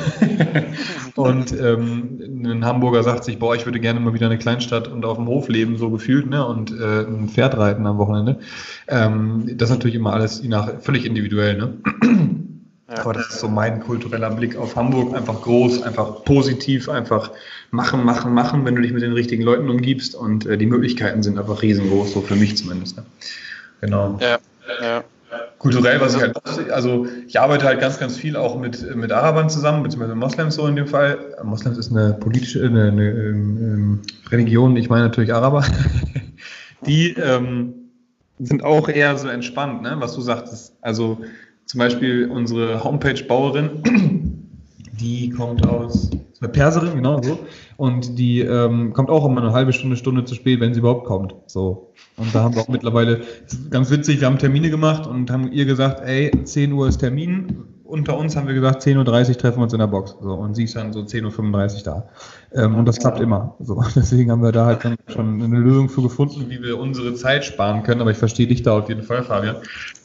und 1.17 1.59
ähm, 1.59 2.21
ein 2.45 2.63
Hamburger 2.63 3.03
sagt 3.03 3.25
sich, 3.25 3.39
boah, 3.39 3.55
ich 3.55 3.65
würde 3.65 3.81
gerne 3.81 4.01
mal 4.01 4.13
wieder 4.13 4.27
eine 4.27 4.37
Kleinstadt 4.37 4.87
und 4.87 5.07
auf 5.07 5.17
dem 5.17 5.29
Hof 5.29 5.49
leben, 5.49 5.79
so 5.79 5.89
gefühlt, 5.89 6.29
ne? 6.29 6.47
und 6.47 6.79
äh, 6.79 7.07
ein 7.07 7.31
Pferd 7.31 7.57
reiten 7.57 7.87
am 7.87 7.97
Wochenende. 7.97 8.41
Ähm, 8.87 9.51
das 9.57 9.71
ist 9.71 9.77
natürlich 9.77 9.95
immer 9.95 10.13
alles 10.13 10.43
nach, 10.45 10.79
völlig 10.83 11.07
individuell. 11.07 11.57
Ne? 11.57 11.79
Ja. 12.89 12.99
Aber 12.99 13.15
das 13.15 13.31
ist 13.31 13.41
so 13.41 13.49
mein 13.49 13.81
kultureller 13.81 14.31
Blick 14.31 14.57
auf 14.57 14.77
Hamburg. 14.77 15.17
Einfach 15.17 15.43
groß, 15.43 15.83
einfach 15.83 16.25
positiv, 16.25 16.89
einfach 16.89 17.33
machen, 17.71 18.05
machen, 18.05 18.33
machen, 18.33 18.65
wenn 18.65 18.77
du 18.77 18.83
dich 18.83 18.93
mit 18.93 19.03
den 19.03 19.13
richtigen 19.13 19.43
Leuten 19.43 19.69
umgibst. 19.69 20.15
Und 20.15 20.47
äh, 20.47 20.57
die 20.57 20.67
Möglichkeiten 20.67 21.23
sind 21.23 21.39
einfach 21.39 21.63
riesengroß, 21.63 22.13
so 22.13 22.21
für 22.21 22.37
mich 22.37 22.57
zumindest. 22.57 22.97
Ne? 22.97 23.05
Genau. 23.81 24.19
Ja, 24.21 24.39
ja. 24.81 25.05
Kulturell, 25.59 26.01
was 26.01 26.15
ich 26.15 26.21
halt, 26.21 26.37
also 26.71 27.07
ich 27.27 27.41
arbeite 27.41 27.65
halt 27.65 27.81
ganz, 27.81 27.99
ganz 27.99 28.17
viel 28.17 28.37
auch 28.37 28.59
mit, 28.59 28.95
mit 28.95 29.11
Arabern 29.11 29.51
zusammen, 29.51 29.83
beziehungsweise 29.83 30.15
Moslems 30.15 30.55
so 30.55 30.67
in 30.67 30.77
dem 30.77 30.87
Fall. 30.87 31.19
Moslems 31.43 31.79
ist 31.79 31.91
eine 31.91 32.13
politische, 32.13 32.65
eine, 32.65 32.89
eine 32.89 33.11
ähm, 33.11 34.03
Religion, 34.31 34.77
ich 34.77 34.89
meine 34.89 35.05
natürlich 35.05 35.35
Araber. 35.35 35.65
Die 36.87 37.15
ähm, 37.15 37.75
sind 38.39 38.63
auch 38.63 38.89
eher 38.89 39.17
so 39.17 39.29
entspannt, 39.29 39.83
ne, 39.83 39.97
was 39.99 40.15
du 40.15 40.21
sagtest. 40.21 40.75
Also 40.83 41.19
zum 41.67 41.79
Beispiel 41.79 42.31
unsere 42.31 42.83
Homepage-Bauerin, 42.83 43.83
die 45.01 45.31
kommt 45.31 45.67
aus, 45.67 46.11
eine 46.41 46.49
Perserin, 46.49 46.95
genau 46.95 47.21
so, 47.23 47.39
und 47.77 48.19
die 48.19 48.41
ähm, 48.41 48.93
kommt 48.93 49.11
auch 49.11 49.27
immer 49.27 49.43
eine 49.43 49.53
halbe 49.53 49.73
Stunde, 49.73 49.97
Stunde 49.97 50.25
zu 50.25 50.35
spät, 50.35 50.61
wenn 50.61 50.75
sie 50.75 50.81
überhaupt 50.81 51.07
kommt. 51.07 51.35
So. 51.47 51.93
Und 52.17 52.35
da 52.35 52.43
haben 52.43 52.55
wir 52.55 52.63
auch 52.63 52.69
mittlerweile, 52.69 53.23
ganz 53.71 53.91
witzig, 53.91 54.21
wir 54.21 54.27
haben 54.27 54.39
Termine 54.39 54.71
gemacht 54.71 55.07
und 55.07 55.31
haben 55.31 55.53
ihr 55.53 55.67
gesagt, 55.67 56.01
ey, 56.01 56.31
10 56.45 56.73
Uhr 56.73 56.89
ist 56.89 56.99
Termin, 56.99 57.65
unter 57.89 58.17
uns 58.19 58.37
haben 58.37 58.47
wir 58.47 58.55
gesagt, 58.55 58.83
10.30 58.83 59.29
Uhr 59.29 59.39
treffen 59.39 59.59
wir 59.59 59.65
uns 59.65 59.73
in 59.73 59.79
der 59.79 59.87
Box. 59.87 60.17
So, 60.21 60.35
und 60.35 60.55
sie 60.55 60.65
ist 60.65 60.77
dann 60.77 60.93
so 60.93 61.01
10.35 61.01 61.77
Uhr 61.77 61.83
da. 61.85 62.09
Ähm, 62.53 62.75
und 62.75 62.87
das 62.87 62.99
klappt 62.99 63.21
immer. 63.21 63.55
So, 63.61 63.83
deswegen 63.95 64.31
haben 64.31 64.43
wir 64.43 64.53
da 64.53 64.67
halt 64.67 64.83
schon 65.09 65.43
eine 65.43 65.59
Lösung 65.59 65.89
für 65.89 66.03
gefunden, 66.03 66.47
wie 66.49 66.63
wir 66.63 66.79
unsere 66.79 67.15
Zeit 67.15 67.45
sparen 67.45 67.83
können. 67.83 68.01
Aber 68.01 68.11
ich 68.11 68.19
verstehe 68.19 68.47
dich 68.47 68.63
da 68.63 68.79
auf 68.79 68.89
jeden 68.89 69.03
Fall, 69.03 69.23
Fabian, 69.23 69.57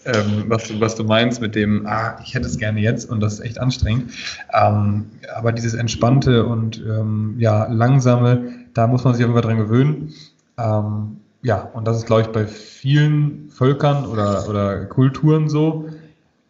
ähm, 0.05 0.45
was, 0.47 0.67
du, 0.67 0.79
was 0.79 0.95
du 0.95 1.03
meinst 1.03 1.41
mit 1.41 1.55
dem, 1.55 1.85
ah, 1.85 2.19
ich 2.23 2.33
hätte 2.33 2.47
es 2.47 2.57
gerne 2.57 2.79
jetzt 2.79 3.09
und 3.09 3.19
das 3.19 3.33
ist 3.33 3.39
echt 3.41 3.59
anstrengend. 3.59 4.11
Ähm, 4.53 5.05
aber 5.35 5.51
dieses 5.51 5.73
entspannte 5.73 6.45
und 6.45 6.77
ähm, 6.77 7.35
ja, 7.37 7.67
langsame, 7.71 8.53
da 8.73 8.87
muss 8.87 9.03
man 9.03 9.13
sich 9.13 9.25
Fall 9.33 9.41
dran 9.41 9.57
gewöhnen. 9.57 10.13
Ähm, 10.57 11.17
ja, 11.43 11.69
und 11.73 11.87
das 11.87 11.97
ist, 11.97 12.05
glaube 12.05 12.21
ich, 12.21 12.27
bei 12.27 12.45
vielen 12.45 13.49
Völkern 13.49 14.05
oder, 14.05 14.47
oder 14.47 14.85
Kulturen 14.85 15.49
so. 15.49 15.89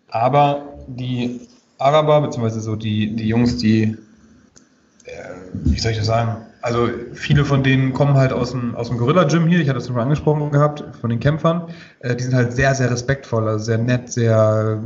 Aber 0.09 0.70
die 0.87 1.41
Araber, 1.77 2.21
beziehungsweise 2.21 2.61
so 2.61 2.75
die, 2.75 3.15
die 3.15 3.27
Jungs, 3.27 3.57
die, 3.57 3.97
äh, 5.05 5.29
wie 5.53 5.79
soll 5.79 5.91
ich 5.91 5.97
das 5.97 6.07
sagen, 6.07 6.37
Also 6.61 6.89
viele 7.13 7.43
von 7.43 7.63
denen 7.63 7.93
kommen 7.93 8.15
halt 8.15 8.31
aus 8.33 8.51
dem, 8.51 8.75
aus 8.75 8.89
dem 8.89 8.97
Gorilla-Gym 8.97 9.47
hier, 9.47 9.59
ich 9.59 9.69
hatte 9.69 9.79
es 9.79 9.87
schon 9.87 9.97
angesprochen 9.97 10.51
gehabt, 10.51 10.83
von 10.99 11.09
den 11.09 11.19
Kämpfern. 11.19 11.69
Äh, 11.99 12.15
die 12.15 12.23
sind 12.23 12.35
halt 12.35 12.53
sehr, 12.53 12.75
sehr 12.75 12.91
respektvoll, 12.91 13.47
also 13.47 13.65
sehr 13.65 13.79
nett, 13.79 14.11
sehr, 14.11 14.79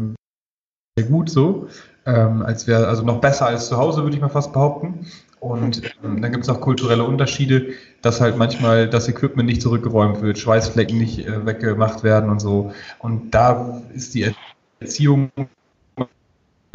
sehr 0.98 1.08
gut 1.08 1.30
so. 1.30 1.68
Ähm, 2.06 2.44
als 2.44 2.68
wäre, 2.68 2.88
also 2.88 3.04
noch 3.04 3.20
besser 3.20 3.48
als 3.48 3.68
zu 3.68 3.78
Hause, 3.78 4.04
würde 4.04 4.16
ich 4.16 4.22
mal 4.22 4.30
fast 4.30 4.54
behaupten. 4.54 5.08
Und 5.40 5.82
ähm, 6.04 6.22
dann 6.22 6.32
gibt 6.32 6.44
es 6.44 6.50
auch 6.50 6.62
kulturelle 6.62 7.04
Unterschiede, 7.04 7.74
dass 8.02 8.22
halt 8.22 8.38
manchmal 8.38 8.90
das 8.90 9.08
Equipment 9.08 9.48
nicht 9.48 9.62
zurückgeräumt 9.62 10.22
wird, 10.22 10.38
Schweißflecken 10.38 10.98
nicht 10.98 11.28
äh, 11.28 11.46
weggemacht 11.46 12.04
werden 12.04 12.30
und 12.30 12.40
so. 12.40 12.72
Und 13.00 13.32
da 13.32 13.82
ist 13.94 14.14
die 14.16 14.34
Erziehung 14.80 15.30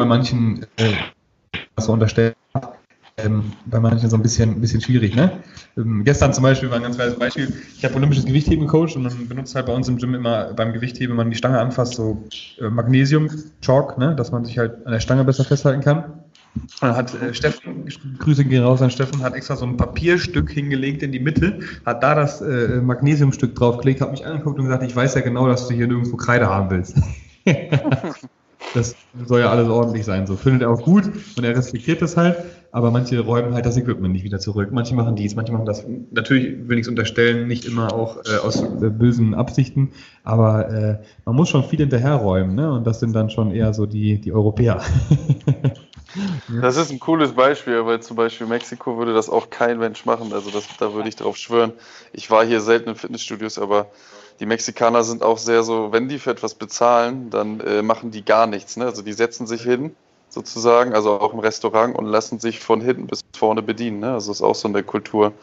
bei 0.01 0.07
manchen 0.07 0.67
äh, 0.77 0.95
so 1.77 1.93
unterstellt, 1.93 2.35
ähm, 3.19 3.53
bei 3.67 3.81
manchen 3.81 4.09
so 4.09 4.17
ein 4.17 4.23
bisschen, 4.23 4.53
ein 4.53 4.61
bisschen 4.63 4.81
schwierig. 4.81 5.15
Ne? 5.15 5.31
Ähm, 5.77 6.05
gestern 6.05 6.33
zum 6.33 6.43
Beispiel 6.43 6.71
war 6.71 6.77
ein 6.77 6.83
ganz 6.83 6.97
kleines 6.97 7.19
Beispiel. 7.19 7.53
Ich 7.77 7.85
habe 7.85 7.95
olympisches 7.97 8.25
Gewichtheben 8.25 8.67
gecoacht 8.67 8.97
und 8.97 9.03
man 9.03 9.29
benutzt 9.29 9.55
halt 9.55 9.67
bei 9.67 9.75
uns 9.75 9.89
im 9.89 9.99
Gym 9.99 10.15
immer 10.15 10.55
beim 10.55 10.73
Gewichtheben, 10.73 11.11
wenn 11.11 11.25
man 11.25 11.31
die 11.31 11.37
Stange 11.37 11.61
anfasst, 11.61 11.95
so 11.97 12.25
äh, 12.59 12.71
Magnesium-Chalk, 12.71 13.99
ne? 13.99 14.17
dass 14.17 14.33
man 14.33 14.47
sich 14.47 14.57
halt 14.59 14.87
an 14.87 14.93
der 14.93 15.01
Stange 15.01 15.25
besser 15.25 15.45
festhalten 15.45 15.83
kann. 15.83 16.05
Dann 16.81 16.97
hat 16.97 17.15
äh, 17.21 17.35
Steffen, 17.35 17.87
Grüße 18.19 18.47
gehen 18.47 18.63
raus 18.63 18.81
an 18.81 18.91
Steffen, 18.91 19.23
hat 19.23 19.35
extra 19.35 19.55
so 19.55 19.67
ein 19.67 19.77
Papierstück 19.77 20.51
hingelegt 20.51 21.03
in 21.03 21.13
die 21.13 21.21
Mitte, 21.21 21.61
hat 21.85 22.03
da 22.03 22.15
das 22.15 22.41
äh, 22.41 22.81
Magnesiumstück 22.81 23.55
draufgelegt, 23.55 24.01
hat 24.01 24.11
mich 24.11 24.25
angeguckt 24.25 24.59
und 24.59 24.65
gesagt, 24.65 24.83
ich 24.83 24.97
weiß 24.97 25.15
ja 25.15 25.21
genau, 25.21 25.47
dass 25.47 25.69
du 25.69 25.75
hier 25.75 25.87
nirgendwo 25.87 26.17
Kreide 26.17 26.49
haben 26.49 26.71
willst. 26.71 26.97
das 28.73 28.95
soll 29.25 29.41
ja 29.41 29.51
alles 29.51 29.69
ordentlich 29.69 30.05
sein. 30.05 30.27
So 30.27 30.37
findet 30.37 30.63
er 30.63 30.71
auch 30.71 30.83
gut 30.83 31.05
und 31.37 31.45
er 31.45 31.57
respektiert 31.57 32.01
das 32.03 32.17
halt, 32.17 32.37
aber 32.71 32.91
manche 32.91 33.19
räumen 33.19 33.55
halt 33.55 33.67
das 33.67 33.77
Equipment 33.77 34.13
nicht 34.13 34.25
wieder 34.25 34.39
zurück. 34.39 34.71
Manche 34.71 34.95
machen 34.95 35.17
dies, 35.17 35.35
manche 35.35 35.53
machen 35.53 35.67
das. 35.67 35.85
Natürlich 36.13 36.69
will 36.69 36.79
ich 36.79 36.83
es 36.83 36.89
unterstellen, 36.89 37.49
nicht 37.49 37.65
immer 37.65 37.93
auch 37.93 38.19
äh, 38.25 38.39
aus 38.45 38.63
äh, 38.63 38.91
bösen 38.91 39.35
Absichten, 39.35 39.91
aber 40.23 40.69
äh, 40.71 40.99
man 41.25 41.35
muss 41.35 41.49
schon 41.49 41.65
viel 41.65 41.81
hinterherräumen, 41.81 42.55
ne? 42.55 42.73
Und 42.73 42.87
das 42.87 43.01
sind 43.01 43.13
dann 43.13 43.31
schon 43.31 43.51
eher 43.51 43.75
so 43.75 43.87
die, 43.87 44.21
die 44.21 44.33
Europäer. 44.33 44.81
Das 46.61 46.77
ist 46.77 46.91
ein 46.91 46.99
cooles 46.99 47.33
Beispiel, 47.33 47.87
weil 47.87 48.01
zum 48.01 48.17
Beispiel 48.17 48.47
Mexiko 48.47 48.99
würde 48.99 49.15
das 49.15 49.29
auch 49.29 49.49
kein 49.49 49.79
Mensch 49.79 50.05
machen. 50.05 50.33
Also 50.33 50.51
das, 50.51 50.65
da 50.77 50.93
würde 50.93 51.09
ich 51.09 51.17
drauf 51.17 51.37
schwören. 51.37 51.73
Ich 52.13 52.31
war 52.31 52.45
hier 52.45 52.61
selten 52.61 52.89
in 52.89 52.97
Fitnessstudios, 52.97 53.59
aber 53.59 53.87
die 54.41 54.47
Mexikaner 54.47 55.05
sind 55.05 55.23
auch 55.23 55.39
sehr 55.39 55.63
so, 55.63 55.93
wenn 55.93 56.09
die 56.09 56.19
für 56.19 56.31
etwas 56.31 56.55
bezahlen, 56.55 57.29
dann 57.29 57.61
äh, 57.61 57.83
machen 57.83 58.11
die 58.11 58.25
gar 58.25 58.47
nichts. 58.47 58.77
Ne? 58.79 58.87
Also 58.87 59.03
die 59.03 59.13
setzen 59.13 59.47
sich 59.47 59.63
hin, 59.63 59.95
sozusagen, 60.31 60.95
also 60.95 61.21
auch 61.21 61.35
im 61.35 61.41
Restaurant 61.41 61.97
und 61.97 62.07
lassen 62.07 62.41
sich 62.41 62.61
von 62.61 62.81
hinten 62.81 63.07
bis 63.07 63.21
vorne 63.37 63.63
bedienen. 63.63 64.01
Ne? 64.01 64.15
Also 64.15 64.31
das 64.31 64.39
ist 64.39 64.43
auch 64.43 64.55
so 64.55 64.69
eine 64.69 64.83
Kulturart 64.83 65.35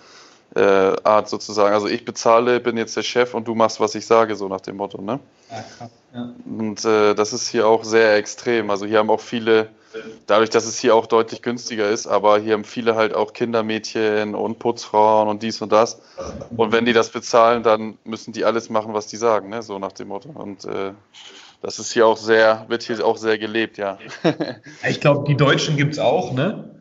äh, 0.55 1.25
sozusagen. 1.25 1.73
Also 1.73 1.87
ich 1.87 2.05
bezahle, 2.05 2.59
bin 2.59 2.77
jetzt 2.77 2.95
der 2.95 3.03
Chef 3.03 3.33
und 3.33 3.47
du 3.47 3.55
machst, 3.55 3.79
was 3.79 3.95
ich 3.95 4.05
sage, 4.05 4.35
so 4.35 4.47
nach 4.47 4.61
dem 4.61 4.77
Motto. 4.77 5.01
Ne? 5.01 5.19
Ja, 5.49 5.63
krass, 5.77 5.89
ja. 6.13 6.33
Und 6.45 6.85
äh, 6.85 7.13
das 7.13 7.33
ist 7.33 7.47
hier 7.47 7.67
auch 7.67 7.83
sehr 7.83 8.15
extrem. 8.15 8.69
Also 8.69 8.85
hier 8.85 8.99
haben 8.99 9.09
auch 9.09 9.21
viele 9.21 9.69
dadurch, 10.25 10.49
dass 10.49 10.65
es 10.65 10.79
hier 10.79 10.95
auch 10.95 11.05
deutlich 11.05 11.41
günstiger 11.41 11.89
ist, 11.89 12.07
aber 12.07 12.39
hier 12.39 12.53
haben 12.53 12.63
viele 12.63 12.95
halt 12.95 13.13
auch 13.13 13.33
Kindermädchen 13.33 14.35
und 14.35 14.59
Putzfrauen 14.59 15.27
und 15.27 15.43
dies 15.43 15.61
und 15.61 15.71
das. 15.71 16.01
Und 16.55 16.71
wenn 16.71 16.85
die 16.85 16.93
das 16.93 17.09
bezahlen, 17.09 17.63
dann 17.63 17.97
müssen 18.03 18.33
die 18.33 18.45
alles 18.45 18.69
machen, 18.69 18.93
was 18.93 19.07
die 19.07 19.17
sagen, 19.17 19.49
ne? 19.49 19.61
so 19.61 19.79
nach 19.79 19.91
dem 19.91 20.09
Motto. 20.09 20.29
Und 20.29 20.65
äh, 20.65 20.91
das 21.61 21.79
ist 21.79 21.91
hier 21.91 22.05
auch 22.05 22.17
sehr, 22.17 22.65
wird 22.67 22.83
hier 22.83 23.03
auch 23.05 23.17
sehr 23.17 23.37
gelebt, 23.37 23.77
ja. 23.77 23.97
ich 24.87 25.01
glaube, 25.01 25.25
die 25.27 25.35
Deutschen 25.35 25.75
gibt 25.77 25.93
es 25.93 25.99
auch, 25.99 26.33
ne? 26.33 26.76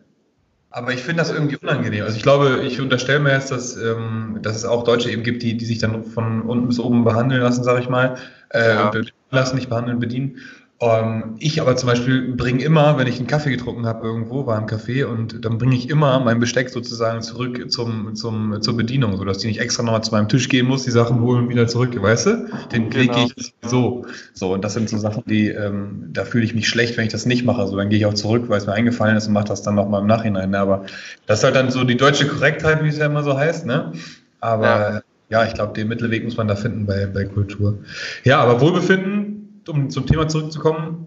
Aber 0.76 0.92
ich 0.92 1.02
finde 1.02 1.22
das 1.22 1.30
irgendwie 1.30 1.56
unangenehm. 1.56 2.04
Also 2.04 2.18
ich 2.18 2.22
glaube, 2.22 2.60
ich 2.62 2.82
unterstelle 2.82 3.18
mir 3.18 3.32
jetzt, 3.32 3.50
dass, 3.50 3.78
ähm, 3.78 4.40
dass 4.42 4.56
es 4.56 4.66
auch 4.66 4.84
Deutsche 4.84 5.10
eben 5.10 5.22
gibt, 5.22 5.42
die, 5.42 5.56
die 5.56 5.64
sich 5.64 5.78
dann 5.78 6.04
von 6.04 6.42
unten 6.42 6.68
bis 6.68 6.78
oben 6.78 7.02
behandeln 7.02 7.40
lassen, 7.40 7.64
sage 7.64 7.80
ich 7.80 7.88
mal. 7.88 8.16
Äh, 8.50 8.74
ja. 8.74 8.90
lassen, 9.30 9.56
nicht 9.56 9.70
behandeln, 9.70 10.00
bedienen. 10.00 10.36
Um, 10.78 10.90
ähm, 10.90 11.36
ich 11.38 11.62
aber 11.62 11.74
zum 11.76 11.88
Beispiel 11.88 12.34
bringe 12.34 12.62
immer, 12.62 12.98
wenn 12.98 13.06
ich 13.06 13.16
einen 13.16 13.26
Kaffee 13.26 13.48
getrunken 13.48 13.86
habe 13.86 14.06
irgendwo, 14.06 14.44
war 14.44 14.58
im 14.58 14.66
Café, 14.66 15.06
und 15.06 15.42
dann 15.42 15.56
bringe 15.56 15.74
ich 15.74 15.88
immer 15.88 16.20
mein 16.20 16.38
Besteck 16.38 16.68
sozusagen 16.68 17.22
zurück 17.22 17.70
zum, 17.70 18.14
zum, 18.14 18.60
zur 18.60 18.76
Bedienung, 18.76 19.16
sodass 19.16 19.38
die 19.38 19.46
nicht 19.46 19.60
extra 19.60 19.82
nochmal 19.82 20.04
zu 20.04 20.10
meinem 20.12 20.28
Tisch 20.28 20.50
gehen 20.50 20.66
muss, 20.66 20.84
die 20.84 20.90
Sachen 20.90 21.22
holen 21.22 21.44
und 21.44 21.48
wieder 21.48 21.66
zurück, 21.66 22.00
weißt 22.00 22.26
du? 22.26 22.48
Den 22.72 22.90
genau. 22.90 23.14
kriege 23.14 23.32
ich 23.36 23.54
so. 23.62 24.04
So, 24.34 24.52
und 24.52 24.64
das 24.64 24.74
sind 24.74 24.90
so 24.90 24.98
Sachen, 24.98 25.22
die, 25.24 25.48
ähm, 25.48 26.10
da 26.12 26.26
fühle 26.26 26.44
ich 26.44 26.54
mich 26.54 26.68
schlecht, 26.68 26.98
wenn 26.98 27.06
ich 27.06 27.12
das 27.12 27.24
nicht 27.24 27.46
mache. 27.46 27.66
So, 27.66 27.76
dann 27.76 27.88
gehe 27.88 27.98
ich 27.98 28.04
auch 28.04 28.12
zurück, 28.12 28.44
weil 28.48 28.58
es 28.58 28.66
mir 28.66 28.74
eingefallen 28.74 29.16
ist 29.16 29.28
und 29.28 29.32
mache 29.32 29.46
das 29.46 29.62
dann 29.62 29.76
nochmal 29.76 30.02
im 30.02 30.06
Nachhinein. 30.06 30.50
Ne? 30.50 30.58
Aber 30.58 30.84
das 31.26 31.38
ist 31.38 31.44
halt 31.44 31.56
dann 31.56 31.70
so 31.70 31.84
die 31.84 31.96
deutsche 31.96 32.26
Korrektheit, 32.26 32.84
wie 32.84 32.88
es 32.88 32.98
ja 32.98 33.06
immer 33.06 33.22
so 33.22 33.38
heißt, 33.38 33.64
ne? 33.64 33.92
Aber 34.40 34.66
ja, 34.66 35.02
ja 35.30 35.46
ich 35.46 35.54
glaube, 35.54 35.72
den 35.72 35.88
Mittelweg 35.88 36.22
muss 36.22 36.36
man 36.36 36.48
da 36.48 36.54
finden 36.54 36.84
bei, 36.84 37.06
bei 37.06 37.24
Kultur. 37.24 37.78
Ja, 38.24 38.40
aber 38.40 38.60
Wohlbefinden 38.60 39.25
um 39.68 39.90
zum 39.90 40.06
Thema 40.06 40.28
zurückzukommen, 40.28 41.06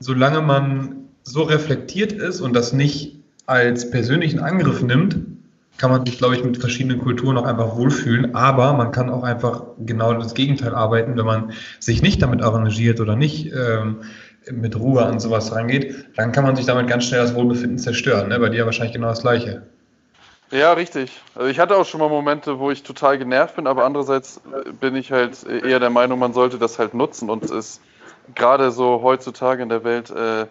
solange 0.00 0.40
man 0.40 1.08
so 1.22 1.42
reflektiert 1.42 2.12
ist 2.12 2.40
und 2.40 2.54
das 2.54 2.72
nicht 2.72 3.16
als 3.46 3.90
persönlichen 3.90 4.40
Angriff 4.40 4.82
nimmt, 4.82 5.16
kann 5.78 5.90
man 5.90 6.04
sich, 6.04 6.18
glaube 6.18 6.34
ich, 6.34 6.44
mit 6.44 6.58
verschiedenen 6.58 7.00
Kulturen 7.00 7.38
auch 7.38 7.44
einfach 7.44 7.76
wohlfühlen. 7.76 8.34
Aber 8.34 8.72
man 8.72 8.90
kann 8.90 9.08
auch 9.10 9.22
einfach 9.22 9.62
genau 9.78 10.12
das 10.14 10.34
Gegenteil 10.34 10.74
arbeiten, 10.74 11.16
wenn 11.16 11.24
man 11.24 11.52
sich 11.78 12.02
nicht 12.02 12.20
damit 12.20 12.42
arrangiert 12.42 13.00
oder 13.00 13.14
nicht 13.14 13.52
ähm, 13.52 14.02
mit 14.50 14.78
Ruhe 14.78 15.04
an 15.04 15.20
sowas 15.20 15.52
rangeht, 15.52 16.06
dann 16.16 16.32
kann 16.32 16.44
man 16.44 16.56
sich 16.56 16.66
damit 16.66 16.88
ganz 16.88 17.04
schnell 17.04 17.20
das 17.20 17.34
Wohlbefinden 17.34 17.78
zerstören. 17.78 18.28
Ne? 18.28 18.38
Bei 18.38 18.48
dir 18.48 18.64
wahrscheinlich 18.64 18.94
genau 18.94 19.08
das 19.08 19.20
Gleiche. 19.20 19.62
Ja, 20.50 20.72
richtig. 20.72 21.10
Also 21.34 21.48
ich 21.48 21.58
hatte 21.58 21.76
auch 21.76 21.84
schon 21.84 22.00
mal 22.00 22.08
Momente, 22.08 22.58
wo 22.58 22.70
ich 22.70 22.82
total 22.82 23.18
genervt 23.18 23.56
bin, 23.56 23.66
aber 23.66 23.84
andererseits 23.84 24.40
bin 24.80 24.96
ich 24.96 25.12
halt 25.12 25.44
eher 25.46 25.78
der 25.78 25.90
Meinung, 25.90 26.18
man 26.18 26.32
sollte 26.32 26.58
das 26.58 26.78
halt 26.78 26.94
nutzen 26.94 27.28
und 27.28 27.44
es 27.44 27.80
gerade 28.34 28.70
so 28.70 29.02
heutzutage 29.02 29.62
in 29.62 29.68
der 29.68 29.84
Welt 29.84 30.10
äh, 30.10 30.46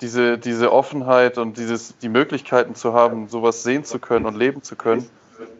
diese, 0.00 0.38
diese 0.38 0.72
Offenheit 0.72 1.38
und 1.38 1.56
dieses, 1.56 1.96
die 1.98 2.08
Möglichkeiten 2.08 2.74
zu 2.74 2.92
haben, 2.92 3.28
sowas 3.28 3.62
sehen 3.62 3.84
zu 3.84 3.98
können 3.98 4.26
und 4.26 4.36
leben 4.36 4.62
zu 4.62 4.76
können, 4.76 5.08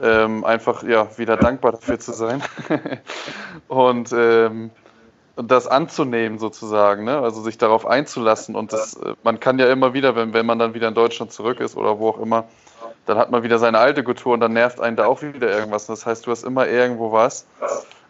ähm, 0.00 0.44
einfach 0.44 0.82
ja, 0.82 1.08
wieder 1.16 1.36
dankbar 1.36 1.72
dafür 1.72 1.98
zu 1.98 2.12
sein 2.12 2.42
und 3.68 4.12
ähm, 4.12 4.70
das 5.36 5.66
anzunehmen 5.66 6.38
sozusagen, 6.38 7.04
ne? 7.04 7.18
also 7.18 7.40
sich 7.40 7.56
darauf 7.56 7.86
einzulassen 7.86 8.54
und 8.54 8.72
das, 8.72 8.94
äh, 8.94 9.14
man 9.22 9.40
kann 9.40 9.58
ja 9.58 9.66
immer 9.70 9.94
wieder, 9.94 10.14
wenn, 10.14 10.34
wenn 10.34 10.46
man 10.46 10.58
dann 10.58 10.74
wieder 10.74 10.88
in 10.88 10.94
Deutschland 10.94 11.32
zurück 11.32 11.60
ist 11.60 11.76
oder 11.76 11.98
wo 11.98 12.10
auch 12.10 12.20
immer, 12.20 12.44
dann 13.06 13.18
hat 13.18 13.30
man 13.30 13.42
wieder 13.42 13.58
seine 13.58 13.78
alte 13.78 14.04
Kultur 14.04 14.34
und 14.34 14.40
dann 14.40 14.52
nervt 14.52 14.80
einen 14.80 14.96
da 14.96 15.06
auch 15.06 15.22
wieder 15.22 15.50
irgendwas. 15.50 15.86
Das 15.86 16.06
heißt, 16.06 16.26
du 16.26 16.30
hast 16.30 16.44
immer 16.44 16.68
irgendwo 16.68 17.10
was, 17.10 17.46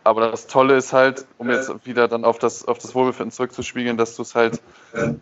aber 0.04 0.30
das 0.30 0.47
Tolle 0.47 0.76
ist 0.76 0.92
halt, 0.92 1.26
um 1.38 1.50
jetzt 1.50 1.71
wieder 1.87 2.09
dann 2.09 2.25
auf 2.25 2.38
das, 2.38 2.66
auf 2.66 2.78
das 2.78 2.94
Wohlbefinden 2.94 3.30
zurückzuspiegeln, 3.30 3.97
dass 3.97 4.16
du 4.16 4.23
es 4.23 4.35
halt 4.35 4.61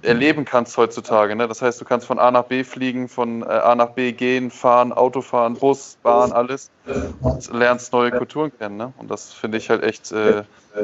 erleben 0.02 0.44
kannst 0.44 0.76
heutzutage. 0.76 1.36
Ne? 1.36 1.46
Das 1.48 1.62
heißt, 1.62 1.80
du 1.80 1.84
kannst 1.84 2.06
von 2.06 2.18
A 2.18 2.30
nach 2.30 2.44
B 2.44 2.64
fliegen, 2.64 3.08
von 3.08 3.42
äh, 3.42 3.46
A 3.46 3.74
nach 3.74 3.90
B 3.90 4.12
gehen, 4.12 4.50
fahren, 4.50 4.92
Auto 4.92 5.20
fahren, 5.20 5.54
Bus, 5.54 5.98
Bahn, 6.02 6.32
alles 6.32 6.70
und 7.20 7.52
lernst 7.52 7.92
neue 7.92 8.10
Kulturen 8.10 8.52
kennen. 8.56 8.76
Ne? 8.76 8.92
Und 8.96 9.10
das 9.10 9.32
finde 9.32 9.58
ich 9.58 9.68
halt 9.68 9.82
echt 9.82 10.10
äh, 10.12 10.42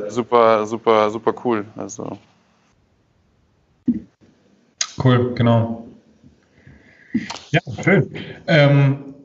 super, 0.08 0.66
super, 0.66 1.10
super 1.10 1.34
cool. 1.44 1.64
Also. 1.76 2.18
Cool, 5.02 5.34
genau. 5.34 5.86
Ja, 7.50 7.60
schön. 7.82 8.14
Ähm, 8.46 9.15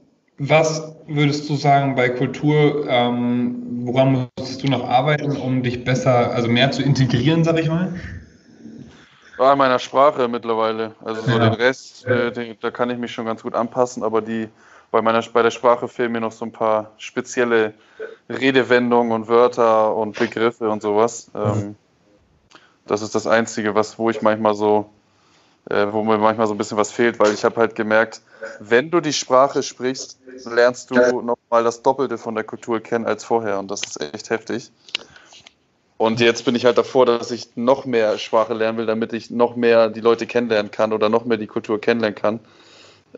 was 0.43 0.95
würdest 1.05 1.47
du 1.49 1.55
sagen 1.55 1.93
bei 1.93 2.09
Kultur, 2.09 2.85
ähm, 2.87 3.85
woran 3.85 4.29
musstest 4.37 4.63
du 4.63 4.67
noch 4.67 4.87
arbeiten, 4.89 5.37
um 5.37 5.61
dich 5.61 5.83
besser, 5.83 6.31
also 6.31 6.47
mehr 6.47 6.71
zu 6.71 6.81
integrieren, 6.81 7.43
sag 7.43 7.59
ich 7.59 7.69
mal? 7.69 7.93
Bei 9.37 9.55
meiner 9.55 9.77
Sprache 9.77 10.27
mittlerweile. 10.27 10.95
Also 11.05 11.21
so 11.21 11.37
ja. 11.37 11.49
den 11.49 11.53
Rest, 11.53 12.07
äh, 12.07 12.31
den, 12.31 12.57
da 12.59 12.71
kann 12.71 12.89
ich 12.89 12.97
mich 12.97 13.11
schon 13.11 13.25
ganz 13.25 13.43
gut 13.43 13.53
anpassen, 13.53 14.03
aber 14.03 14.21
die 14.21 14.47
bei 14.89 15.01
meiner 15.03 15.21
bei 15.31 15.43
der 15.43 15.51
Sprache 15.51 15.87
fehlen 15.87 16.11
mir 16.11 16.21
noch 16.21 16.31
so 16.31 16.43
ein 16.43 16.51
paar 16.51 16.91
spezielle 16.97 17.75
Redewendungen 18.27 19.11
und 19.11 19.27
Wörter 19.27 19.95
und 19.95 20.17
Begriffe 20.17 20.69
und 20.69 20.81
sowas. 20.81 21.29
Ähm, 21.35 21.75
das 22.87 23.03
ist 23.03 23.13
das 23.13 23.27
Einzige, 23.27 23.75
was 23.75 23.99
wo 23.99 24.09
ich 24.09 24.23
manchmal 24.23 24.55
so 24.55 24.89
äh, 25.69 25.87
wo 25.91 26.03
mir 26.03 26.17
manchmal 26.17 26.47
so 26.47 26.53
ein 26.53 26.57
bisschen 26.57 26.77
was 26.77 26.91
fehlt, 26.91 27.19
weil 27.19 27.33
ich 27.33 27.43
habe 27.43 27.55
halt 27.57 27.75
gemerkt, 27.75 28.21
wenn 28.59 28.89
du 28.89 28.99
die 28.99 29.13
Sprache 29.13 29.63
sprichst, 29.63 30.19
lernst 30.45 30.91
du 30.91 30.95
nochmal 30.95 31.63
das 31.63 31.81
Doppelte 31.81 32.17
von 32.17 32.35
der 32.35 32.43
Kultur 32.43 32.79
kennen 32.79 33.05
als 33.05 33.23
vorher 33.23 33.59
und 33.59 33.69
das 33.69 33.81
ist 33.83 34.01
echt 34.13 34.29
heftig. 34.29 34.71
Und 35.97 36.19
jetzt 36.19 36.45
bin 36.45 36.55
ich 36.55 36.65
halt 36.65 36.79
davor, 36.79 37.05
dass 37.05 37.29
ich 37.29 37.55
noch 37.55 37.85
mehr 37.85 38.17
Sprache 38.17 38.55
lernen 38.55 38.79
will, 38.79 38.87
damit 38.87 39.13
ich 39.13 39.29
noch 39.29 39.55
mehr 39.55 39.87
die 39.89 39.99
Leute 39.99 40.25
kennenlernen 40.25 40.71
kann 40.71 40.93
oder 40.93 41.09
noch 41.09 41.25
mehr 41.25 41.37
die 41.37 41.45
Kultur 41.45 41.79
kennenlernen 41.79 42.15
kann 42.15 42.39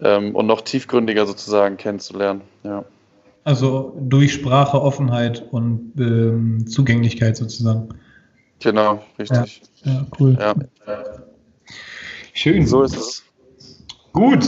ähm, 0.01 0.35
und 0.35 0.47
noch 0.47 0.61
tiefgründiger 0.61 1.25
sozusagen 1.25 1.77
kennenzulernen. 1.77 2.41
Ja. 2.63 2.83
Also 3.45 3.93
durch 3.99 4.33
Sprache, 4.33 4.81
Offenheit 4.81 5.45
und 5.51 5.93
ähm, 5.97 6.65
Zugänglichkeit 6.67 7.37
sozusagen. 7.37 7.89
Genau, 8.59 9.03
richtig. 9.19 9.61
Ja, 9.83 9.91
ja 9.91 10.05
cool. 10.19 10.37
Ja. 10.39 10.53
Schön. 12.33 12.65
So 12.65 12.83
ist 12.83 12.95
es. 12.95 13.23
Gut. 14.13 14.45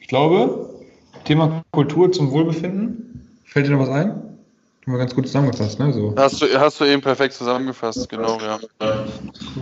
Ich 0.00 0.08
glaube, 0.08 0.65
Thema 1.26 1.62
Kultur 1.72 2.10
zum 2.12 2.30
Wohlbefinden. 2.30 3.38
Fällt 3.44 3.66
dir 3.66 3.72
noch 3.72 3.80
was 3.80 3.90
ein? 3.90 4.10
Haben 4.10 4.92
wir 4.92 4.98
ganz 4.98 5.14
gut 5.14 5.26
zusammengefasst, 5.26 5.78
ne? 5.78 5.92
So. 5.92 6.14
Hast, 6.16 6.40
du, 6.40 6.46
hast 6.58 6.80
du 6.80 6.84
eben 6.84 7.02
perfekt 7.02 7.34
zusammengefasst, 7.34 8.08
genau, 8.08 8.38
ja. 8.38 8.58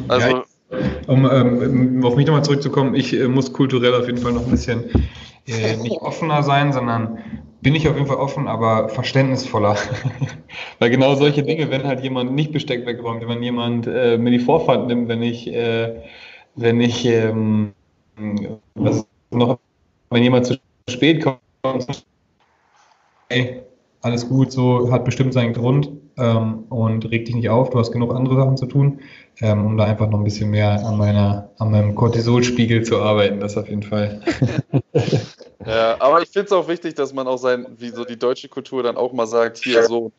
Also, 0.09 0.29
ja, 0.29 0.45
um 1.07 1.25
ähm, 1.31 2.05
auf 2.05 2.17
mich 2.17 2.27
nochmal 2.27 2.45
zurückzukommen, 2.45 2.95
ich 2.95 3.15
äh, 3.15 3.29
muss 3.29 3.53
kulturell 3.53 3.95
auf 3.95 4.07
jeden 4.07 4.19
Fall 4.19 4.33
noch 4.33 4.45
ein 4.45 4.51
bisschen 4.51 4.85
äh, 5.47 5.77
nicht 5.83 6.01
offener 6.01 6.43
sein, 6.43 6.73
sondern 6.73 7.19
bin 7.63 7.75
ich 7.75 7.89
auf 7.89 7.95
jeden 7.95 8.07
Fall 8.07 8.19
offen, 8.19 8.47
aber 8.47 8.91
verständnisvoller. 8.91 9.77
Weil 10.79 10.91
genau 10.91 11.15
solche 11.15 11.43
Dinge, 11.43 11.71
wenn 11.71 11.85
halt 11.85 12.03
jemand 12.03 12.33
nicht 12.33 12.53
Besteck 12.53 12.85
wegräumt, 12.85 13.27
wenn 13.27 13.43
jemand 13.43 13.87
äh, 13.87 14.19
mir 14.19 14.31
die 14.31 14.39
Vorfahrt 14.39 14.87
nimmt, 14.87 15.09
wenn 15.09 15.23
ich, 15.23 15.47
äh, 15.47 16.03
wenn 16.57 16.81
ich, 16.83 17.07
ähm, 17.07 17.73
was 18.75 19.07
noch, 19.31 19.59
wenn 20.11 20.23
jemand 20.23 20.47
zu 20.47 20.59
spät 20.91 21.23
kommt, 21.23 21.39
ey, 23.29 23.63
alles 24.03 24.29
gut, 24.29 24.53
so 24.53 24.93
hat 24.93 25.05
bestimmt 25.05 25.33
seinen 25.33 25.55
Grund 25.55 25.91
ähm, 26.17 26.65
und 26.69 27.11
reg 27.11 27.25
dich 27.25 27.35
nicht 27.35 27.49
auf, 27.49 27.71
du 27.71 27.79
hast 27.79 27.91
genug 27.91 28.15
andere 28.15 28.37
Sachen 28.37 28.57
zu 28.57 28.67
tun, 28.67 29.01
ähm, 29.41 29.65
um 29.65 29.77
da 29.77 29.85
einfach 29.85 30.09
noch 30.09 30.19
ein 30.19 30.25
bisschen 30.25 30.51
mehr 30.51 30.85
an 30.85 30.99
meiner, 30.99 31.51
an 31.59 31.71
meinem 31.71 31.95
Cortisolspiegel 31.95 32.83
zu 32.83 33.01
arbeiten, 33.01 33.41
das 33.41 33.57
auf 33.57 33.69
jeden 33.69 33.83
Fall. 33.83 34.21
ja, 35.67 35.97
aber 35.99 36.23
ich 36.23 36.29
finde 36.29 36.47
es 36.47 36.53
auch 36.53 36.69
wichtig, 36.69 36.95
dass 36.95 37.13
man 37.15 37.27
auch 37.27 37.39
sein, 37.39 37.67
wie 37.79 37.91
so 37.91 38.05
die 38.05 38.19
deutsche 38.19 38.49
Kultur 38.49 38.83
dann 38.83 38.97
auch 38.97 39.13
mal 39.13 39.27
sagt, 39.27 39.59
hier 39.59 39.85
so, 39.85 40.13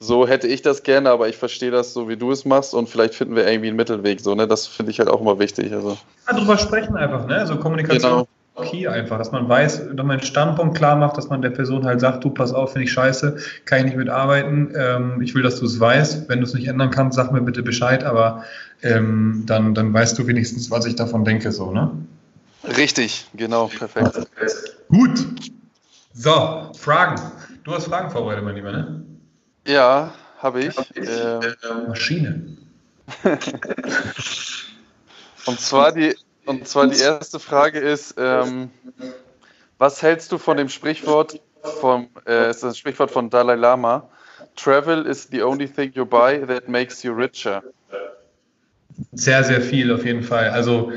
so 0.00 0.26
hätte 0.26 0.48
ich 0.48 0.60
das 0.60 0.82
gerne, 0.82 1.10
aber 1.10 1.28
ich 1.28 1.36
verstehe 1.36 1.70
das 1.70 1.94
so, 1.94 2.08
wie 2.08 2.16
du 2.16 2.32
es 2.32 2.44
machst 2.44 2.74
und 2.74 2.88
vielleicht 2.88 3.14
finden 3.14 3.36
wir 3.36 3.46
irgendwie 3.46 3.68
einen 3.68 3.76
Mittelweg, 3.76 4.20
so, 4.20 4.34
ne? 4.34 4.48
Das 4.48 4.66
finde 4.66 4.90
ich 4.90 4.98
halt 4.98 5.08
auch 5.08 5.20
immer 5.20 5.38
wichtig. 5.38 5.72
Also. 5.72 5.96
Ja, 6.26 6.36
drüber 6.36 6.58
sprechen 6.58 6.96
einfach, 6.96 7.26
ne? 7.26 7.46
So 7.46 7.56
Kommunikation. 7.56 8.10
Genau 8.10 8.28
okay 8.54 8.86
einfach, 8.88 9.18
dass 9.18 9.32
man 9.32 9.48
weiß, 9.48 9.88
dass 9.88 9.96
man 9.96 10.12
einen 10.12 10.22
Standpunkt 10.22 10.76
klar 10.76 10.96
macht, 10.96 11.16
dass 11.16 11.28
man 11.28 11.42
der 11.42 11.50
Person 11.50 11.84
halt 11.84 12.00
sagt, 12.00 12.24
du 12.24 12.30
pass 12.30 12.52
auf, 12.52 12.72
finde 12.72 12.84
ich 12.84 12.92
scheiße, 12.92 13.36
kann 13.64 13.78
ich 13.80 13.84
nicht 13.86 13.96
mitarbeiten, 13.96 14.72
ähm, 14.76 15.20
ich 15.22 15.34
will, 15.34 15.42
dass 15.42 15.58
du 15.58 15.66
es 15.66 15.80
weißt, 15.80 16.28
wenn 16.28 16.38
du 16.38 16.44
es 16.44 16.54
nicht 16.54 16.68
ändern 16.68 16.90
kannst, 16.90 17.16
sag 17.16 17.32
mir 17.32 17.40
bitte 17.40 17.62
Bescheid, 17.62 18.04
aber 18.04 18.44
ähm, 18.82 19.42
dann, 19.46 19.74
dann 19.74 19.92
weißt 19.92 20.18
du 20.18 20.26
wenigstens, 20.26 20.70
was 20.70 20.86
ich 20.86 20.94
davon 20.94 21.24
denke, 21.24 21.50
so, 21.52 21.72
ne? 21.72 21.90
Richtig, 22.64 23.26
genau, 23.34 23.66
perfekt. 23.66 24.28
Gut. 24.88 25.26
So, 26.14 26.70
Fragen. 26.78 27.20
Du 27.64 27.72
hast 27.72 27.86
Fragen 27.88 28.10
vorbereitet, 28.10 28.44
mein 28.44 28.54
Lieber, 28.54 28.72
ne? 28.72 29.04
Ja, 29.66 30.14
habe 30.38 30.64
ich. 30.64 30.76
Ähm, 30.96 31.40
Maschine. 31.88 32.56
Und 35.46 35.60
zwar 35.60 35.92
die 35.92 36.14
und 36.46 36.66
zwar 36.68 36.86
die 36.86 37.00
erste 37.00 37.38
Frage 37.38 37.78
ist, 37.78 38.14
ähm, 38.18 38.70
was 39.78 40.02
hältst 40.02 40.32
du 40.32 40.38
von 40.38 40.56
dem 40.56 40.68
Sprichwort, 40.68 41.40
vom, 41.62 42.08
äh, 42.26 42.50
ist 42.50 42.62
das 42.62 42.78
Sprichwort 42.78 43.10
von 43.10 43.30
Dalai 43.30 43.54
Lama, 43.54 44.08
Travel 44.56 45.06
is 45.06 45.28
the 45.30 45.42
only 45.42 45.66
thing 45.66 45.92
you 45.94 46.04
buy 46.04 46.38
that 46.46 46.68
makes 46.68 47.02
you 47.02 47.12
richer. 47.12 47.62
Sehr, 49.12 49.42
sehr 49.42 49.60
viel 49.60 49.92
auf 49.92 50.04
jeden 50.04 50.22
Fall. 50.22 50.50
Also 50.50 50.92